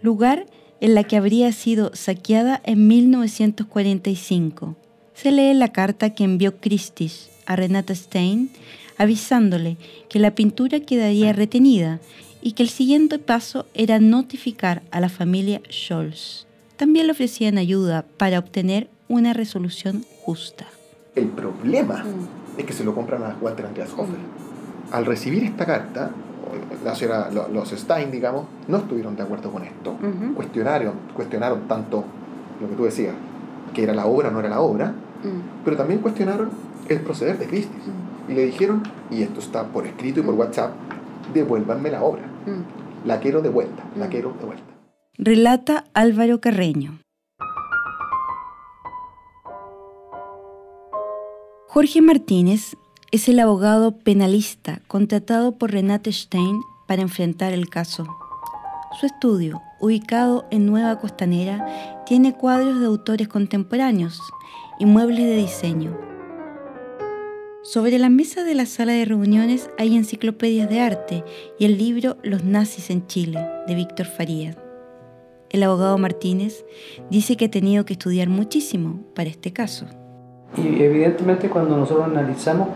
lugar 0.04 0.46
en 0.80 0.94
la 0.94 1.02
que 1.02 1.16
habría 1.16 1.50
sido 1.52 1.90
saqueada 1.94 2.60
en 2.64 2.86
1945. 2.86 4.76
Se 5.14 5.32
lee 5.32 5.54
la 5.54 5.72
carta 5.72 6.10
que 6.10 6.24
envió 6.24 6.58
Christie's 6.58 7.30
a 7.46 7.56
Renata 7.56 7.94
Stein 7.94 8.50
avisándole 8.96 9.76
que 10.08 10.20
la 10.20 10.36
pintura 10.36 10.78
quedaría 10.78 11.32
retenida 11.32 11.98
y 12.40 12.52
que 12.52 12.62
el 12.62 12.68
siguiente 12.68 13.18
paso 13.18 13.66
era 13.74 13.98
notificar 13.98 14.82
a 14.92 15.00
la 15.00 15.08
familia 15.08 15.60
Scholz 15.68 16.46
también 16.76 17.06
le 17.06 17.12
ofrecían 17.12 17.58
ayuda 17.58 18.04
para 18.16 18.38
obtener 18.38 18.88
una 19.08 19.32
resolución 19.32 20.04
justa. 20.22 20.66
El 21.14 21.28
problema 21.28 22.04
mm. 22.04 22.58
es 22.60 22.64
que 22.64 22.72
se 22.72 22.84
lo 22.84 22.94
compran 22.94 23.22
a 23.22 23.36
Walter 23.40 23.66
Andreas 23.66 23.90
Hofer. 23.92 24.18
Al 24.90 25.06
recibir 25.06 25.44
esta 25.44 25.66
carta, 25.66 26.10
la 26.84 27.30
los 27.48 27.70
Stein, 27.70 28.10
digamos, 28.10 28.44
no 28.68 28.78
estuvieron 28.78 29.16
de 29.16 29.22
acuerdo 29.22 29.50
con 29.50 29.64
esto. 29.64 29.96
cuestionaron, 30.34 30.94
cuestionaron 31.14 31.68
tanto 31.68 32.04
lo 32.60 32.68
que 32.68 32.74
tú 32.74 32.84
decías, 32.84 33.14
que 33.72 33.82
era 33.82 33.94
la 33.94 34.06
obra 34.06 34.28
o 34.28 34.30
no 34.30 34.40
era 34.40 34.48
la 34.48 34.60
obra, 34.60 34.88
mm. 34.88 35.64
pero 35.64 35.76
también 35.76 36.00
cuestionaron 36.00 36.50
el 36.88 37.00
proceder 37.00 37.38
de 37.38 37.46
Christie. 37.46 37.76
Mm. 37.76 38.30
Y 38.30 38.34
le 38.34 38.46
dijeron, 38.46 38.82
y 39.10 39.22
esto 39.22 39.40
está 39.40 39.64
por 39.64 39.86
escrito 39.86 40.20
y 40.20 40.22
por 40.22 40.34
WhatsApp, 40.34 40.72
devuélvanme 41.32 41.90
la 41.90 42.02
obra. 42.02 42.22
La 43.04 43.20
quiero 43.20 43.42
de 43.42 43.48
vuelta, 43.48 43.82
la 43.96 44.08
quiero 44.08 44.32
de 44.38 44.46
vuelta. 44.46 44.64
Relata 45.18 45.84
Álvaro 45.94 46.40
Carreño. 46.40 46.98
Jorge 51.68 52.00
Martínez 52.02 52.76
es 53.14 53.28
el 53.28 53.38
abogado 53.38 53.92
penalista 53.92 54.80
contratado 54.88 55.56
por 55.56 55.70
Renate 55.70 56.10
Stein 56.10 56.60
para 56.88 57.02
enfrentar 57.02 57.52
el 57.52 57.68
caso. 57.68 58.08
Su 58.98 59.06
estudio, 59.06 59.62
ubicado 59.78 60.46
en 60.50 60.66
Nueva 60.66 60.98
Costanera, 60.98 62.02
tiene 62.06 62.34
cuadros 62.34 62.80
de 62.80 62.86
autores 62.86 63.28
contemporáneos 63.28 64.20
y 64.80 64.86
muebles 64.86 65.26
de 65.26 65.36
diseño. 65.36 65.96
Sobre 67.62 68.00
la 68.00 68.08
mesa 68.08 68.42
de 68.42 68.56
la 68.56 68.66
sala 68.66 68.94
de 68.94 69.04
reuniones 69.04 69.70
hay 69.78 69.94
enciclopedias 69.94 70.68
de 70.68 70.80
arte 70.80 71.24
y 71.56 71.66
el 71.66 71.78
libro 71.78 72.16
Los 72.24 72.42
nazis 72.42 72.90
en 72.90 73.06
Chile, 73.06 73.48
de 73.68 73.76
Víctor 73.76 74.06
Farías. 74.06 74.56
El 75.50 75.62
abogado 75.62 75.98
Martínez 75.98 76.64
dice 77.10 77.36
que 77.36 77.44
ha 77.44 77.50
tenido 77.52 77.84
que 77.84 77.92
estudiar 77.92 78.28
muchísimo 78.28 79.04
para 79.14 79.30
este 79.30 79.52
caso. 79.52 79.86
Y 80.56 80.82
evidentemente 80.82 81.48
cuando 81.48 81.76
nosotros 81.76 82.06
analizamos, 82.06 82.70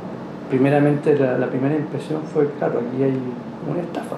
primeramente 0.49 1.17
la, 1.19 1.47
primera 1.47 1.77
impresión 1.77 2.23
fue, 2.23 2.49
claro, 2.59 2.81
aquí 2.81 3.03
hay 3.03 3.19
una 3.71 3.81
estafa, 3.81 4.17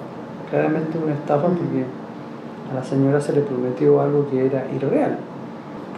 claramente 0.51 0.99
una 0.99 1.15
estafa 1.15 1.49
porque 1.49 1.85
a 2.71 2.75
la 2.75 2.85
señora 2.85 3.21
se 3.21 3.33
le 3.33 3.41
prometió 3.41 4.01
algo 4.01 4.29
que 4.31 4.47
era 4.47 4.65
irreal. 4.75 5.19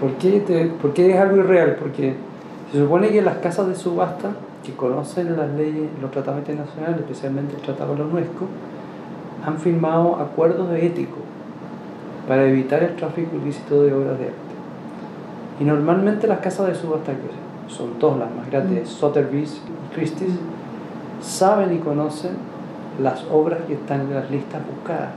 ¿Por 0.01 0.13
qué, 0.15 0.73
¿Por 0.81 0.93
qué 0.95 1.13
es 1.13 1.21
algo 1.21 1.37
irreal? 1.37 1.77
Porque 1.79 2.15
se 2.73 2.79
supone 2.79 3.11
que 3.11 3.23
las 3.23 3.37
casas 3.37 3.69
de 3.69 3.75
subasta, 3.75 4.31
que 4.65 4.73
conocen 4.73 5.37
las 5.37 5.51
leyes, 5.51 5.91
los 6.01 6.11
tratados 6.11 6.41
internacionales, 6.41 7.01
especialmente 7.01 7.57
el 7.57 7.63
Tratado 7.63 7.93
de 7.93 7.99
la 8.01 8.07
UNESCO, 8.07 8.47
han 9.45 9.59
firmado 9.59 10.17
acuerdos 10.17 10.71
de 10.71 10.87
ético 10.87 11.19
para 12.27 12.47
evitar 12.47 12.83
el 12.83 12.95
tráfico 12.97 13.37
ilícito 13.37 13.83
de 13.83 13.93
obras 13.93 14.19
de 14.19 14.27
arte. 14.27 14.53
Y 15.61 15.65
normalmente 15.65 16.27
las 16.27 16.39
casas 16.39 16.69
de 16.69 16.75
subasta, 16.75 17.13
que 17.13 17.73
son 17.73 17.99
todas 17.99 18.19
las 18.21 18.35
más 18.35 18.49
grandes. 18.51 18.89
Sotheby's 18.89 19.61
y 19.93 19.95
Christie's, 19.95 20.33
saben 21.21 21.75
y 21.75 21.79
conocen 21.79 22.33
las 23.03 23.25
obras 23.31 23.61
que 23.67 23.75
están 23.75 24.03
en 24.03 24.15
las 24.15 24.31
listas 24.31 24.63
buscadas. 24.67 25.13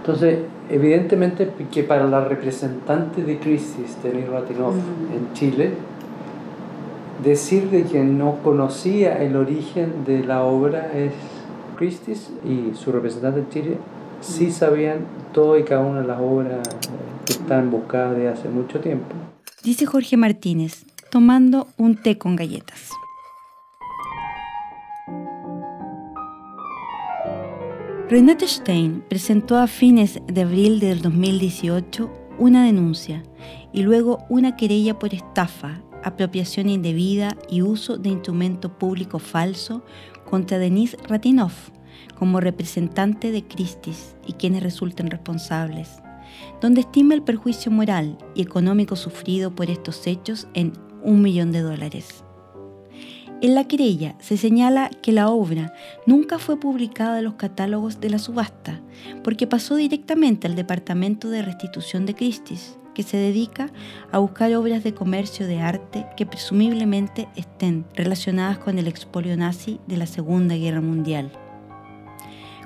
Entonces, 0.00 0.40
evidentemente 0.70 1.50
que 1.70 1.82
para 1.82 2.06
la 2.06 2.24
representante 2.24 3.22
de 3.22 3.38
Christie's, 3.38 3.96
Denis 4.02 4.28
Ratinov, 4.28 4.74
mm. 4.74 5.16
en 5.16 5.32
Chile, 5.34 5.72
decir 7.22 7.70
de 7.70 7.84
que 7.84 8.02
no 8.04 8.36
conocía 8.44 9.22
el 9.22 9.36
origen 9.36 10.04
de 10.06 10.24
la 10.24 10.44
obra 10.44 10.92
es 10.94 11.12
Christie's 11.76 12.30
y 12.44 12.74
su 12.74 12.92
representante 12.92 13.40
en 13.40 13.48
Chile 13.48 13.78
sí 14.20 14.50
sabían 14.50 14.98
todo 15.32 15.58
y 15.58 15.64
cada 15.64 15.80
una 15.80 16.00
de 16.00 16.06
las 16.06 16.20
obras 16.20 16.68
que 17.24 17.32
están 17.32 17.70
buscadas 17.70 18.16
de 18.16 18.28
hace 18.28 18.48
mucho 18.48 18.80
tiempo. 18.80 19.14
Dice 19.62 19.86
Jorge 19.86 20.16
Martínez, 20.16 20.84
tomando 21.10 21.66
un 21.76 21.96
té 21.96 22.18
con 22.18 22.36
galletas. 22.36 22.90
Renate 28.10 28.48
Stein 28.48 29.04
presentó 29.06 29.58
a 29.58 29.66
fines 29.66 30.18
de 30.26 30.40
abril 30.40 30.80
del 30.80 31.02
2018 31.02 32.10
una 32.38 32.64
denuncia 32.64 33.22
y 33.70 33.82
luego 33.82 34.24
una 34.30 34.56
querella 34.56 34.98
por 34.98 35.12
estafa, 35.12 35.82
apropiación 36.02 36.70
indebida 36.70 37.36
y 37.50 37.60
uso 37.60 37.98
de 37.98 38.08
instrumento 38.08 38.78
público 38.78 39.18
falso 39.18 39.84
contra 40.24 40.58
Denis 40.58 40.96
Ratinov, 41.06 41.52
como 42.18 42.40
representante 42.40 43.30
de 43.30 43.46
Christie's 43.46 44.16
y 44.26 44.32
quienes 44.32 44.62
resulten 44.62 45.10
responsables, 45.10 46.00
donde 46.62 46.80
estima 46.80 47.12
el 47.12 47.22
perjuicio 47.22 47.70
moral 47.70 48.16
y 48.34 48.40
económico 48.40 48.96
sufrido 48.96 49.54
por 49.54 49.68
estos 49.68 50.06
hechos 50.06 50.48
en 50.54 50.72
un 51.02 51.20
millón 51.20 51.52
de 51.52 51.60
dólares. 51.60 52.24
En 53.40 53.54
la 53.54 53.68
querella 53.68 54.16
se 54.18 54.36
señala 54.36 54.90
que 55.00 55.12
la 55.12 55.28
obra 55.28 55.72
nunca 56.06 56.40
fue 56.40 56.58
publicada 56.58 57.18
en 57.18 57.24
los 57.24 57.34
catálogos 57.34 58.00
de 58.00 58.10
la 58.10 58.18
subasta, 58.18 58.80
porque 59.22 59.46
pasó 59.46 59.76
directamente 59.76 60.48
al 60.48 60.56
Departamento 60.56 61.30
de 61.30 61.42
Restitución 61.42 62.04
de 62.04 62.16
Christie's, 62.16 62.76
que 62.94 63.04
se 63.04 63.16
dedica 63.16 63.70
a 64.10 64.18
buscar 64.18 64.52
obras 64.56 64.82
de 64.82 64.92
comercio 64.92 65.46
de 65.46 65.60
arte 65.60 66.04
que 66.16 66.26
presumiblemente 66.26 67.28
estén 67.36 67.86
relacionadas 67.94 68.58
con 68.58 68.76
el 68.76 68.88
expolio 68.88 69.36
nazi 69.36 69.78
de 69.86 69.98
la 69.98 70.06
Segunda 70.06 70.56
Guerra 70.56 70.80
Mundial. 70.80 71.30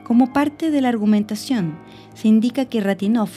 Como 0.04 0.32
parte 0.32 0.70
de 0.70 0.80
la 0.80 0.88
argumentación, 0.88 1.78
se 2.14 2.28
indica 2.28 2.64
que 2.64 2.80
Ratinov 2.80 3.28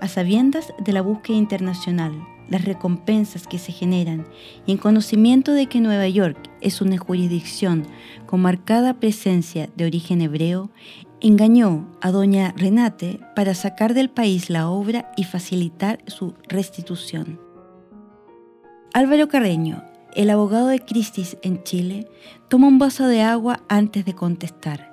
A 0.00 0.08
sabiendas 0.08 0.74
de 0.84 0.92
la 0.92 1.00
búsqueda 1.00 1.36
internacional, 1.36 2.12
las 2.52 2.66
recompensas 2.66 3.46
que 3.46 3.58
se 3.58 3.72
generan 3.72 4.26
y 4.66 4.72
en 4.72 4.78
conocimiento 4.78 5.52
de 5.52 5.66
que 5.66 5.80
Nueva 5.80 6.06
York 6.06 6.36
es 6.60 6.82
una 6.82 6.98
jurisdicción 6.98 7.86
con 8.26 8.40
marcada 8.40 9.00
presencia 9.00 9.70
de 9.74 9.86
origen 9.86 10.20
hebreo, 10.20 10.70
engañó 11.22 11.90
a 12.02 12.10
doña 12.10 12.52
Renate 12.56 13.20
para 13.34 13.54
sacar 13.54 13.94
del 13.94 14.10
país 14.10 14.50
la 14.50 14.68
obra 14.68 15.10
y 15.16 15.24
facilitar 15.24 16.00
su 16.06 16.34
restitución. 16.46 17.40
Álvaro 18.92 19.28
Carreño, 19.28 19.82
el 20.14 20.28
abogado 20.28 20.66
de 20.66 20.80
Christie's 20.80 21.38
en 21.42 21.62
Chile, 21.62 22.06
toma 22.48 22.68
un 22.68 22.78
vaso 22.78 23.06
de 23.06 23.22
agua 23.22 23.62
antes 23.68 24.04
de 24.04 24.14
contestar. 24.14 24.92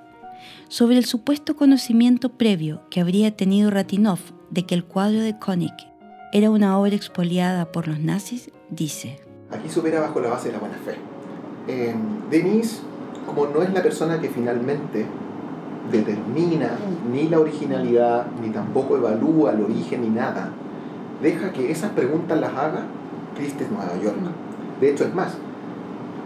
Sobre 0.68 0.96
el 0.96 1.04
supuesto 1.04 1.56
conocimiento 1.56 2.38
previo 2.38 2.80
que 2.88 3.02
habría 3.02 3.36
tenido 3.36 3.70
Ratinov 3.70 4.20
de 4.50 4.64
que 4.64 4.74
el 4.74 4.84
cuadro 4.84 5.20
de 5.20 5.38
Koenig 5.38 5.89
era 6.32 6.50
una 6.50 6.78
obra 6.78 6.94
expoliada 6.94 7.72
por 7.72 7.88
los 7.88 7.98
nazis, 7.98 8.50
dice. 8.70 9.18
Aquí 9.50 9.68
supera 9.68 10.00
bajo 10.00 10.20
la 10.20 10.30
base 10.30 10.48
de 10.48 10.52
la 10.52 10.60
buena 10.60 10.76
fe. 10.76 10.94
Eh, 11.66 11.94
Denis, 12.30 12.82
como 13.26 13.46
no 13.46 13.62
es 13.62 13.72
la 13.72 13.82
persona 13.82 14.20
que 14.20 14.28
finalmente 14.28 15.06
determina 15.90 16.70
ni 17.12 17.28
la 17.28 17.40
originalidad, 17.40 18.26
ni 18.40 18.50
tampoco 18.50 18.96
evalúa 18.96 19.52
el 19.52 19.62
origen 19.62 20.02
ni 20.02 20.08
nada, 20.08 20.50
deja 21.20 21.52
que 21.52 21.72
esas 21.72 21.90
preguntas 21.92 22.40
las 22.40 22.54
haga 22.54 22.84
Christie's 23.36 23.70
Nueva 23.70 24.00
York. 24.00 24.16
De 24.80 24.90
hecho, 24.90 25.04
es 25.04 25.14
más, 25.14 25.36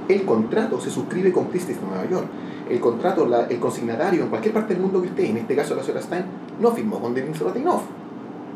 el 0.09 0.25
contrato 0.27 0.81
se 0.81 0.91
suscribe 0.91 1.33
con 1.33 1.47
Christie's 1.47 1.81
Nueva 1.81 2.09
York. 2.09 2.27
El 2.69 2.81
contrato, 2.81 3.27
el 3.49 3.59
consignatario 3.59 4.23
en 4.23 4.29
cualquier 4.29 4.53
parte 4.53 4.75
del 4.75 4.83
mundo 4.83 5.01
que 5.01 5.09
esté, 5.09 5.31
en 5.31 5.39
este 5.39 5.57
caso 5.57 5.75
la 5.75 5.83
señora 5.83 6.03
Stein, 6.03 6.25
no 6.61 6.73
firmó 6.73 7.01
con 7.01 7.15
Denis 7.15 7.41
Ratinov 7.41 8.04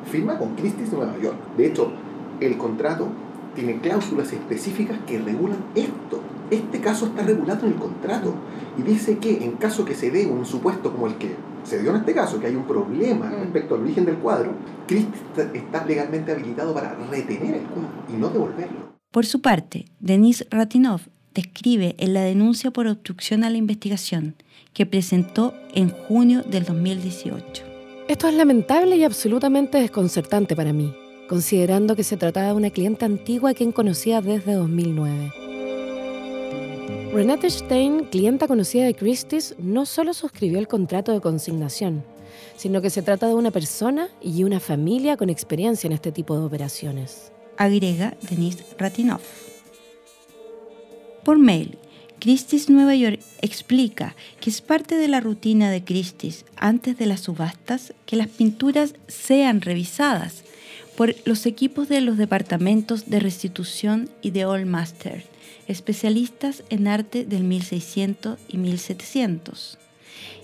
firma 0.04 0.38
con 0.38 0.54
Christie's 0.54 0.92
Nueva 0.92 1.18
York. 1.18 1.36
De 1.56 1.66
hecho, 1.66 1.92
el 2.40 2.56
contrato 2.56 3.08
tiene 3.54 3.80
cláusulas 3.80 4.32
específicas 4.32 4.98
que 5.06 5.18
regulan 5.18 5.58
esto. 5.74 6.20
Este 6.50 6.80
caso 6.80 7.06
está 7.06 7.22
regulado 7.22 7.66
en 7.66 7.72
el 7.72 7.78
contrato 7.78 8.34
y 8.78 8.82
dice 8.82 9.18
que 9.18 9.44
en 9.44 9.52
caso 9.52 9.84
que 9.84 9.94
se 9.94 10.10
dé 10.10 10.26
un 10.26 10.46
supuesto 10.46 10.92
como 10.92 11.08
el 11.08 11.16
que 11.16 11.34
se 11.64 11.82
dio 11.82 11.90
en 11.90 11.96
este 11.96 12.14
caso, 12.14 12.40
que 12.40 12.46
hay 12.46 12.56
un 12.56 12.66
problema 12.66 13.26
mm. 13.26 13.40
respecto 13.40 13.74
al 13.74 13.82
origen 13.82 14.06
del 14.06 14.16
cuadro, 14.16 14.52
Christie 14.86 15.12
está 15.54 15.84
legalmente 15.84 16.32
habilitado 16.32 16.72
para 16.72 16.94
retener 17.10 17.56
el 17.56 17.62
cuadro 17.64 17.90
y 18.08 18.12
no 18.12 18.28
devolverlo. 18.30 18.96
Por 19.10 19.26
su 19.26 19.40
parte, 19.40 19.86
Denis 20.00 20.46
Ratinov 20.50 21.00
describe 21.34 21.94
en 21.98 22.14
la 22.14 22.22
denuncia 22.22 22.70
por 22.70 22.86
obstrucción 22.86 23.44
a 23.44 23.50
la 23.50 23.56
investigación 23.56 24.36
que 24.72 24.86
presentó 24.86 25.54
en 25.74 25.90
junio 25.90 26.42
del 26.42 26.64
2018. 26.64 27.67
Esto 28.08 28.26
es 28.26 28.34
lamentable 28.34 28.96
y 28.96 29.04
absolutamente 29.04 29.76
desconcertante 29.78 30.56
para 30.56 30.72
mí, 30.72 30.94
considerando 31.28 31.94
que 31.94 32.02
se 32.02 32.16
trataba 32.16 32.46
de 32.46 32.54
una 32.54 32.70
cliente 32.70 33.04
antigua 33.04 33.50
a 33.50 33.54
quien 33.54 33.70
conocía 33.70 34.22
desde 34.22 34.54
2009. 34.54 35.30
Renate 37.12 37.50
Stein, 37.50 38.06
clienta 38.06 38.48
conocida 38.48 38.86
de 38.86 38.94
Christie's, 38.94 39.54
no 39.58 39.84
solo 39.84 40.14
suscribió 40.14 40.58
el 40.58 40.68
contrato 40.68 41.12
de 41.12 41.20
consignación, 41.20 42.02
sino 42.56 42.80
que 42.80 42.88
se 42.88 43.02
trata 43.02 43.28
de 43.28 43.34
una 43.34 43.50
persona 43.50 44.08
y 44.22 44.42
una 44.42 44.58
familia 44.58 45.18
con 45.18 45.28
experiencia 45.28 45.86
en 45.86 45.92
este 45.92 46.10
tipo 46.10 46.34
de 46.34 46.46
operaciones. 46.46 47.30
Agrega 47.58 48.16
Denise 48.22 48.64
Ratinov. 48.78 49.20
Por 51.24 51.38
mail, 51.38 51.76
Christie's 52.20 52.68
Nueva 52.68 52.96
York 52.96 53.20
explica 53.42 54.16
que 54.40 54.50
es 54.50 54.60
parte 54.60 54.96
de 54.96 55.06
la 55.06 55.20
rutina 55.20 55.70
de 55.70 55.84
Christie's 55.84 56.44
antes 56.56 56.98
de 56.98 57.06
las 57.06 57.20
subastas 57.20 57.94
que 58.06 58.16
las 58.16 58.26
pinturas 58.26 58.94
sean 59.06 59.60
revisadas 59.60 60.42
por 60.96 61.14
los 61.24 61.46
equipos 61.46 61.88
de 61.88 62.00
los 62.00 62.18
departamentos 62.18 63.08
de 63.08 63.20
restitución 63.20 64.10
y 64.20 64.32
de 64.32 64.46
Old 64.46 64.66
Master, 64.66 65.24
especialistas 65.68 66.64
en 66.70 66.88
arte 66.88 67.24
del 67.24 67.44
1600 67.44 68.36
y 68.48 68.56
1700. 68.56 69.78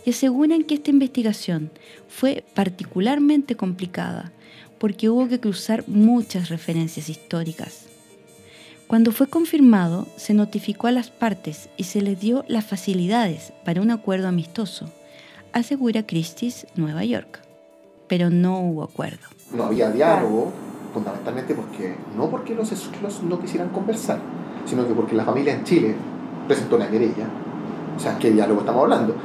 Y 0.06 0.10
aseguran 0.10 0.62
que 0.62 0.74
esta 0.74 0.90
investigación 0.90 1.72
fue 2.08 2.44
particularmente 2.54 3.56
complicada 3.56 4.32
porque 4.78 5.08
hubo 5.08 5.28
que 5.28 5.40
cruzar 5.40 5.88
muchas 5.88 6.50
referencias 6.50 7.08
históricas 7.08 7.83
cuando 8.86 9.12
fue 9.12 9.28
confirmado, 9.28 10.06
se 10.16 10.34
notificó 10.34 10.88
a 10.88 10.92
las 10.92 11.08
partes 11.08 11.70
y 11.76 11.84
se 11.84 12.02
les 12.02 12.20
dio 12.20 12.44
las 12.48 12.66
facilidades 12.66 13.52
para 13.64 13.80
un 13.80 13.90
acuerdo 13.90 14.28
amistoso, 14.28 14.90
asegura 15.52 16.06
Christie's 16.06 16.66
Nueva 16.76 17.02
York. 17.04 17.40
Pero 18.08 18.28
no 18.28 18.60
hubo 18.60 18.82
acuerdo. 18.82 19.26
No 19.54 19.64
había 19.64 19.90
diálogo, 19.90 20.52
fundamentalmente 20.92 21.54
porque 21.54 21.96
no 22.14 22.28
porque 22.28 22.54
los 22.54 22.70
esclos 22.72 23.22
no 23.22 23.40
quisieran 23.40 23.70
conversar, 23.70 24.18
sino 24.66 24.86
que 24.86 24.92
porque 24.92 25.14
la 25.14 25.24
familia 25.24 25.54
en 25.54 25.64
Chile 25.64 25.94
presentó 26.46 26.76
una 26.76 26.90
querella. 26.90 27.26
O 27.96 27.98
sea, 27.98 28.18
¿qué 28.18 28.32
diálogo 28.32 28.60
estamos 28.60 28.82
hablando? 28.82 29.16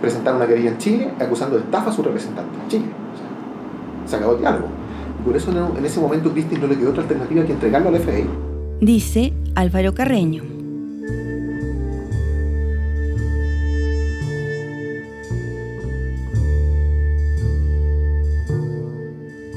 Presentaron 0.00 0.38
una 0.38 0.48
querella 0.48 0.70
en 0.70 0.78
Chile 0.78 1.14
acusando 1.20 1.56
de 1.56 1.62
estafa 1.62 1.90
a 1.90 1.92
su 1.92 2.02
representante 2.02 2.58
en 2.60 2.68
Chile. 2.68 2.86
O 3.14 3.16
sea, 3.16 4.10
se 4.10 4.16
acabó 4.16 4.32
el 4.32 4.40
diálogo. 4.40 4.66
por 5.24 5.36
eso 5.36 5.52
en 5.52 5.84
ese 5.84 6.00
momento 6.00 6.32
Christie 6.32 6.58
no 6.58 6.66
le 6.66 6.76
quedó 6.76 6.90
otra 6.90 7.02
alternativa 7.02 7.44
que 7.44 7.52
entregarlo 7.52 7.90
al 7.90 8.00
FBI 8.00 8.43
dice 8.80 9.32
Álvaro 9.54 9.94
Carreño. 9.94 10.44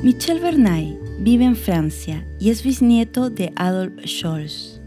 Michel 0.03 0.39
Bernay 0.39 0.97
vive 1.19 1.45
en 1.45 1.55
Francia 1.55 2.25
y 2.39 2.49
es 2.49 2.63
bisnieto 2.63 3.29
de 3.29 3.51
Adolf 3.55 3.93
Scholz. 4.05 4.79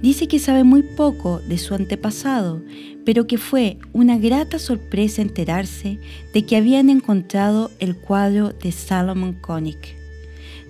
Dice 0.00 0.28
que 0.28 0.38
sabe 0.38 0.64
muy 0.64 0.82
poco 0.82 1.40
de 1.40 1.58
su 1.58 1.74
antepasado, 1.74 2.62
pero 3.04 3.26
que 3.26 3.38
fue 3.38 3.78
una 3.92 4.18
grata 4.18 4.58
sorpresa 4.58 5.22
enterarse 5.22 5.98
de 6.32 6.44
que 6.44 6.56
habían 6.56 6.90
encontrado 6.90 7.70
el 7.78 7.96
cuadro 7.96 8.52
de 8.52 8.72
Salomon 8.72 9.34
Koenig. 9.34 10.01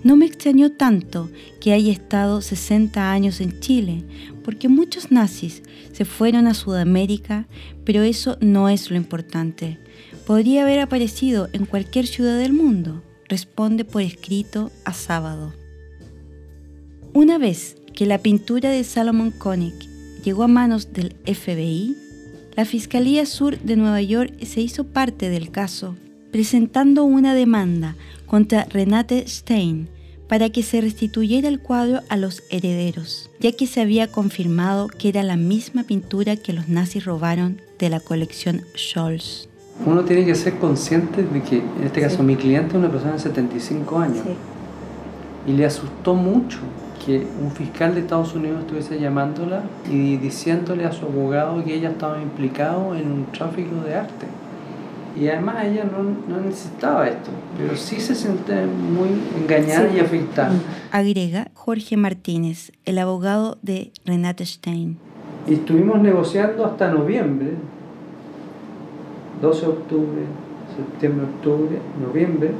No 0.05 0.17
me 0.17 0.27
extrañó 0.27 0.73
tanto 0.73 1.31
que 1.61 1.73
haya 1.73 1.93
estado 1.93 2.41
60 2.41 3.13
años 3.13 3.41
en 3.41 3.61
Chile, 3.61 4.05
porque 4.45 4.69
muchos 4.69 5.13
nazis 5.13 5.63
se 5.93 6.05
fueron 6.05 6.47
a 6.47 6.55
Sudamérica, 6.55 7.47
pero 7.85 8.03
eso 8.03 8.37
no 8.41 8.69
es 8.69 8.91
lo 8.91 8.97
importante. 8.97 9.79
Podría 10.27 10.63
haber 10.63 10.81
aparecido 10.81 11.49
en 11.53 11.67
cualquier 11.67 12.07
ciudad 12.07 12.39
del 12.39 12.53
mundo, 12.53 13.03
responde 13.29 13.85
por 13.85 14.03
escrito 14.03 14.73
a 14.85 14.93
sábado. 14.93 15.55
Una 17.13 17.39
vez 17.39 17.77
que 17.95 18.07
la 18.07 18.19
pintura 18.19 18.71
de 18.71 18.85
Salomon 18.85 19.31
Koenig 19.31 19.75
llegó 20.25 20.45
a 20.45 20.49
manos 20.49 20.93
del 20.93 21.15
FBI, 21.25 21.97
la 22.57 22.65
Fiscalía 22.65 23.25
Sur 23.27 23.59
de 23.61 23.77
Nueva 23.77 24.03
York 24.03 24.45
se 24.45 24.61
hizo 24.61 24.85
parte 24.85 25.29
del 25.29 25.51
caso, 25.51 25.97
presentando 26.33 27.05
una 27.05 27.35
demanda 27.35 27.95
contra 28.27 28.65
Renate 28.65 29.29
Stein 29.29 29.89
para 30.29 30.49
que 30.49 30.63
se 30.63 30.81
restituyera 30.81 31.47
el 31.49 31.61
cuadro 31.61 32.01
a 32.09 32.17
los 32.17 32.43
herederos, 32.51 33.31
ya 33.39 33.53
que 33.53 33.67
se 33.67 33.83
había 33.83 34.11
confirmado 34.11 34.89
que 34.89 35.11
era 35.11 35.23
la 35.23 35.37
misma 35.37 35.85
pintura 35.85 36.37
que 36.37 36.55
los 36.55 36.71
nazis 36.71 37.05
robaron 37.05 37.61
de 37.79 37.91
la 37.91 38.01
colección 38.01 38.63
Scholz. 38.75 39.47
Uno 39.85 40.05
tiene 40.05 40.25
que 40.25 40.35
ser 40.35 40.59
consciente 40.59 41.23
de 41.23 41.43
que, 41.43 41.59
en 41.59 41.85
este 41.85 42.01
caso, 42.01 42.23
mi 42.23 42.37
cliente 42.37 42.69
es 42.69 42.75
una 42.77 42.91
persona 42.91 43.13
de 43.13 43.19
75 43.19 43.99
años 43.99 44.25
y 45.47 45.53
le 45.53 45.67
asustó 45.67 46.15
mucho 46.15 46.61
que 47.05 47.27
un 47.43 47.51
fiscal 47.51 47.95
de 47.95 48.01
Estados 48.01 48.35
Unidos 48.35 48.61
estuviese 48.61 48.99
llamándola 48.99 49.65
y 49.91 50.17
diciéndole 50.17 50.85
a 50.85 50.93
su 50.93 51.05
abogado 51.05 51.63
que 51.65 51.75
ella 51.75 51.91
estaba 51.91 52.23
implicado 52.23 52.95
en 52.95 53.11
un 53.11 53.27
tráfico 53.33 53.77
de 53.85 53.97
arte. 53.97 54.27
Y 55.19 55.29
además 55.29 55.65
ella 55.65 55.85
no, 55.85 56.41
necesitaba 56.41 57.07
esto, 57.09 57.31
pero 57.59 57.77
sí 57.77 58.01
se 58.01 58.15
siente 58.15 58.67
muy 58.67 59.09
engañada 59.39 59.89
y 59.95 60.01
afectada. 60.01 60.51
Mm. 60.51 60.61
Agrega 60.91 61.49
Jorge 61.55 61.97
Martínez, 61.97 62.73
el 62.87 62.99
abogado 62.99 63.59
de 63.63 63.93
Renate 64.07 64.47
Stein. 64.47 64.97
Y 65.47 65.55
estuvimos 65.55 66.01
negociando 66.01 66.65
hasta 66.65 66.91
noviembre, 66.91 67.51
12 69.43 69.61
de 69.61 69.67
octubre, 69.67 70.23
septiembre, 70.77 71.27
octubre, 71.27 71.79
noviembre, 72.01 72.51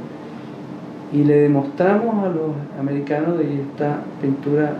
y 1.11 1.23
le 1.23 1.35
demostramos 1.41 2.25
a 2.25 2.29
los 2.29 2.51
americanos 2.79 3.37
de 3.39 3.61
esta 3.61 4.01
pintura 4.21 4.77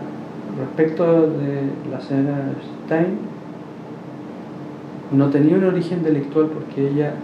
respecto 0.58 1.28
de 1.28 1.62
la 1.90 2.00
señora 2.00 2.52
Stein 2.84 3.34
no 5.12 5.30
tenía 5.30 5.56
un 5.56 5.64
origen 5.64 5.98
intelectual 5.98 6.46
porque 6.46 6.88
ella 6.88 7.14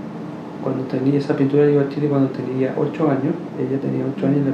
cuando 0.62 0.84
tenía 0.84 1.18
esa 1.18 1.36
pintura 1.36 1.64
de 1.64 1.78
a 1.78 1.88
Chile 1.88 2.08
cuando 2.08 2.28
tenía 2.28 2.74
8 2.76 3.10
años, 3.10 3.34
ella 3.58 3.80
tenía 3.80 4.04
8 4.16 4.26
años 4.26 4.44
de 4.44 4.52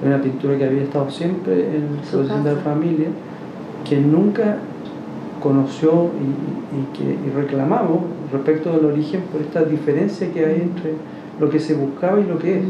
era 0.00 0.14
una 0.14 0.22
pintura 0.22 0.56
que 0.56 0.64
había 0.64 0.82
estado 0.82 1.10
siempre 1.10 1.76
en 1.76 1.96
la 1.96 2.10
colección 2.10 2.44
de 2.44 2.54
la 2.54 2.60
familia, 2.60 3.08
que 3.88 4.00
nunca 4.00 4.58
conoció 5.42 6.10
y, 6.20 6.96
que, 6.96 7.04
y 7.04 7.30
reclamamos 7.30 8.02
respecto 8.32 8.72
del 8.72 8.84
origen 8.84 9.22
por 9.32 9.40
esta 9.40 9.64
diferencia 9.64 10.32
que 10.32 10.44
hay 10.44 10.60
entre 10.62 10.94
lo 11.40 11.48
que 11.50 11.58
se 11.58 11.74
buscaba 11.74 12.20
y 12.20 12.24
lo 12.24 12.38
que 12.38 12.58
es. 12.58 12.64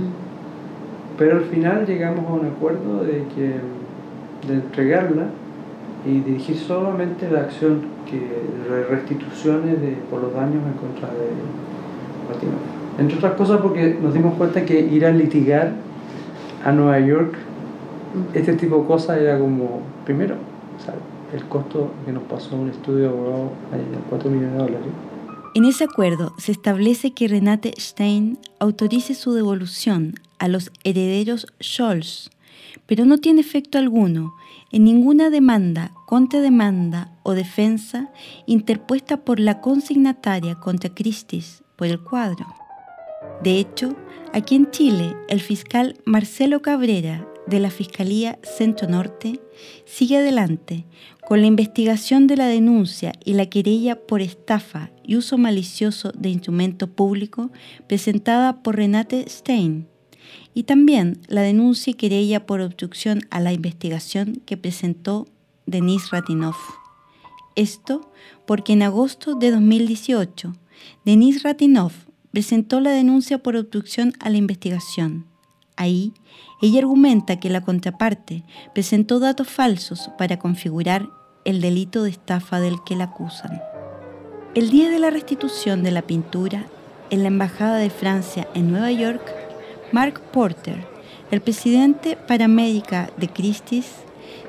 pero 1.18 1.36
al 1.36 1.44
final 1.44 1.86
llegamos 1.86 2.26
a 2.28 2.32
un 2.34 2.46
acuerdo 2.46 3.04
de 3.04 3.24
que 3.34 3.60
de 4.46 4.54
entregarla 4.54 5.26
y 6.06 6.20
dirigir 6.20 6.56
solamente 6.56 7.28
la 7.30 7.40
acción 7.40 7.80
que 8.08 8.18
de 8.18 8.84
restituciones 8.84 9.80
de, 9.80 9.96
por 10.10 10.22
los 10.22 10.32
daños 10.32 10.62
en 10.64 10.72
contra 10.74 11.08
de 11.08 11.28
Entre 12.98 13.16
otras 13.16 13.34
cosas 13.34 13.60
porque 13.60 13.96
nos 14.02 14.12
dimos 14.12 14.34
cuenta 14.34 14.64
que 14.64 14.80
ir 14.80 15.06
a 15.06 15.10
litigar 15.10 15.72
a 16.64 16.72
Nueva 16.72 16.98
York 17.00 17.34
este 18.34 18.54
tipo 18.54 18.78
de 18.78 18.86
cosas 18.86 19.18
era 19.18 19.38
como, 19.38 19.82
primero, 20.04 20.36
el 21.32 21.44
costo 21.44 21.92
que 22.04 22.12
nos 22.12 22.22
pasó 22.24 22.56
un 22.56 22.70
estudio 22.70 22.98
de 22.98 23.08
abogado 23.08 23.52
4 24.10 24.30
millones 24.30 24.52
de 24.52 24.58
dólares. 24.58 24.88
En 25.54 25.64
ese 25.64 25.84
acuerdo 25.84 26.32
se 26.38 26.52
establece 26.52 27.12
que 27.12 27.28
Renate 27.28 27.72
Stein 27.78 28.38
autorice 28.58 29.14
su 29.14 29.32
devolución 29.32 30.14
a 30.38 30.48
los 30.48 30.70
herederos 30.84 31.46
Scholz, 31.62 32.30
pero 32.86 33.04
no 33.04 33.18
tiene 33.18 33.40
efecto 33.40 33.78
alguno. 33.78 34.34
En 34.70 34.84
ninguna 34.84 35.30
demanda, 35.30 35.92
contrademanda 36.06 37.10
o 37.22 37.32
defensa 37.32 38.10
interpuesta 38.46 39.18
por 39.18 39.40
la 39.40 39.60
consignataria 39.60 40.54
contra 40.56 40.94
Christie's 40.94 41.62
el 41.86 42.00
cuadro. 42.00 42.46
De 43.42 43.58
hecho, 43.58 43.94
aquí 44.32 44.56
en 44.56 44.70
Chile, 44.70 45.14
el 45.28 45.40
fiscal 45.40 45.96
Marcelo 46.04 46.62
Cabrera 46.62 47.26
de 47.46 47.60
la 47.60 47.70
Fiscalía 47.70 48.38
Centro 48.42 48.88
Norte 48.88 49.40
sigue 49.84 50.18
adelante 50.18 50.84
con 51.26 51.40
la 51.40 51.46
investigación 51.46 52.26
de 52.26 52.36
la 52.36 52.46
denuncia 52.46 53.12
y 53.24 53.34
la 53.34 53.46
querella 53.46 54.06
por 54.06 54.20
estafa 54.20 54.90
y 55.02 55.16
uso 55.16 55.38
malicioso 55.38 56.12
de 56.12 56.28
instrumento 56.28 56.88
público 56.88 57.50
presentada 57.86 58.62
por 58.62 58.76
Renate 58.76 59.28
Stein 59.28 59.88
y 60.54 60.64
también 60.64 61.20
la 61.28 61.42
denuncia 61.42 61.92
y 61.92 61.94
querella 61.94 62.46
por 62.46 62.60
obstrucción 62.60 63.20
a 63.30 63.40
la 63.40 63.52
investigación 63.52 64.42
que 64.44 64.56
presentó 64.56 65.26
Denis 65.66 66.10
Ratinov. 66.10 66.56
Esto 67.54 68.10
porque 68.46 68.72
en 68.72 68.82
agosto 68.82 69.34
de 69.34 69.50
2018, 69.50 70.54
Denis 71.04 71.42
Ratinov 71.42 71.92
presentó 72.32 72.80
la 72.80 72.90
denuncia 72.90 73.38
por 73.38 73.56
obstrucción 73.56 74.12
a 74.20 74.30
la 74.30 74.36
investigación. 74.36 75.26
Ahí, 75.76 76.12
ella 76.60 76.80
argumenta 76.80 77.38
que 77.38 77.50
la 77.50 77.60
contraparte 77.60 78.44
presentó 78.74 79.20
datos 79.20 79.48
falsos 79.48 80.10
para 80.18 80.38
configurar 80.38 81.08
el 81.44 81.60
delito 81.60 82.02
de 82.02 82.10
estafa 82.10 82.60
del 82.60 82.82
que 82.84 82.96
la 82.96 83.04
acusan. 83.04 83.62
El 84.54 84.70
día 84.70 84.90
de 84.90 84.98
la 84.98 85.10
restitución 85.10 85.82
de 85.82 85.92
la 85.92 86.02
pintura, 86.02 86.66
en 87.10 87.22
la 87.22 87.28
Embajada 87.28 87.76
de 87.76 87.90
Francia 87.90 88.48
en 88.54 88.70
Nueva 88.70 88.90
York, 88.90 89.22
Mark 89.92 90.20
Porter, 90.32 90.84
el 91.30 91.40
presidente 91.40 92.16
para 92.16 92.46
América 92.46 93.10
de 93.16 93.28
Christie's, 93.28 93.86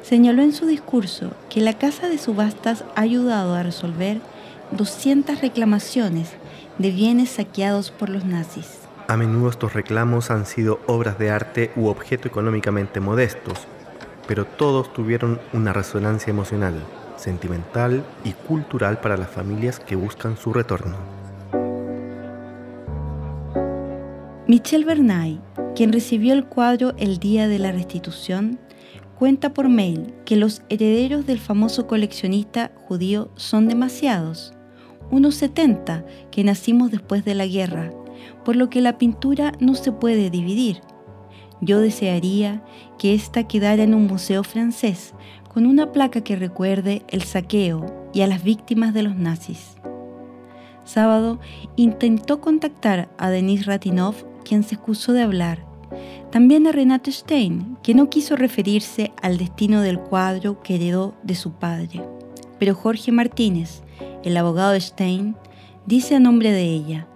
señaló 0.02 0.42
en 0.42 0.54
su 0.54 0.66
discurso 0.66 1.32
que 1.50 1.62
la 1.62 1.78
casa 1.78 2.10
de 2.10 2.18
subastas 2.18 2.84
ha 2.96 3.02
ayudado 3.02 3.54
a 3.54 3.64
resolver 3.64 4.20
200 4.72 5.42
reclamaciones 5.42 6.32
de 6.78 6.92
bienes 6.92 7.32
saqueados 7.32 7.92
por 7.92 8.10
los 8.10 8.26
nazis. 8.26 8.80
A 9.08 9.18
menudo 9.18 9.50
estos 9.50 9.74
reclamos 9.74 10.30
han 10.30 10.46
sido 10.46 10.80
obras 10.86 11.18
de 11.18 11.32
arte 11.32 11.72
u 11.76 11.88
objetos 11.88 12.28
económicamente 12.28 13.00
modestos, 13.00 13.68
pero 14.28 14.46
todos 14.46 14.94
tuvieron 14.94 15.40
una 15.52 15.74
resonancia 15.74 16.30
emocional, 16.30 16.76
sentimental 17.18 18.06
y 18.24 18.34
cultural 18.34 19.02
para 19.02 19.18
las 19.18 19.30
familias 19.30 19.80
que 19.80 19.96
buscan 19.96 20.38
su 20.38 20.54
retorno. 20.54 20.96
Michel 24.48 24.86
Bernay, 24.86 25.42
quien 25.76 25.92
recibió 25.92 26.34
el 26.34 26.46
cuadro 26.46 26.94
el 26.98 27.20
día 27.20 27.48
de 27.48 27.60
la 27.60 27.72
restitución, 27.72 28.60
cuenta 29.18 29.54
por 29.54 29.70
mail 29.70 30.14
que 30.26 30.36
los 30.36 30.62
herederos 30.70 31.26
del 31.26 31.40
famoso 31.40 31.88
coleccionista 31.88 32.72
judío 32.88 33.32
son 33.36 33.68
demasiados, 33.68 34.54
unos 35.12 35.36
70 35.36 36.06
que 36.32 36.44
nacimos 36.44 36.92
después 36.92 37.26
de 37.26 37.36
la 37.36 37.46
guerra, 37.46 37.92
por 38.44 38.56
lo 38.56 38.70
que 38.70 38.82
la 38.82 38.98
pintura 38.98 39.54
no 39.60 39.76
se 39.76 39.92
puede 39.92 40.30
dividir. 40.30 40.82
Yo 41.62 41.80
desearía 41.80 42.64
que 42.98 43.14
ésta 43.14 43.48
quedara 43.48 43.84
en 43.84 43.94
un 43.94 44.08
museo 44.08 44.44
francés 44.44 45.14
con 45.54 45.66
una 45.66 45.92
placa 45.92 46.22
que 46.22 46.36
recuerde 46.36 47.02
el 47.10 47.24
saqueo 47.24 48.10
y 48.14 48.22
a 48.22 48.28
las 48.28 48.44
víctimas 48.44 48.94
de 48.94 49.04
los 49.04 49.16
nazis. 49.16 49.76
Sábado 50.86 51.40
intentó 51.76 52.42
contactar 52.42 53.10
a 53.18 53.30
Denis 53.30 53.66
Ratinov, 53.66 54.16
quien 54.44 54.64
se 54.64 54.76
excusó 54.76 55.14
de 55.14 55.22
hablar. 55.22 55.66
También 56.32 56.66
a 56.66 56.72
Renato 56.72 57.12
Stein, 57.12 57.78
que 57.84 57.94
no 57.94 58.10
quiso 58.10 58.36
referirse 58.36 59.12
al 59.22 59.38
destino 59.38 59.82
del 59.82 60.00
cuadro 60.00 60.62
que 60.62 60.76
heredó 60.76 61.16
de 61.24 61.36
su 61.36 61.52
padre. 61.52 62.04
Pero 62.58 62.74
Jorge 62.76 63.12
Martínez, 63.12 63.84
el 64.24 64.38
abogado 64.38 64.80
Stein, 64.80 65.36
dice 65.86 66.16
a 66.16 66.20
nombre 66.20 66.52
de 66.52 66.64
ella, 66.64 67.08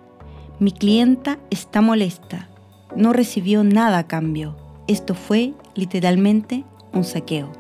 mi 0.60 0.72
clienta 0.72 1.40
está 1.50 1.82
molesta, 1.82 2.50
no 2.96 3.14
recibió 3.14 3.64
nada 3.64 3.98
a 4.00 4.08
cambio. 4.08 4.56
Esto 4.88 5.16
fue 5.16 5.54
literalmente 5.76 6.64
un 6.94 7.04
saqueo. 7.04 7.52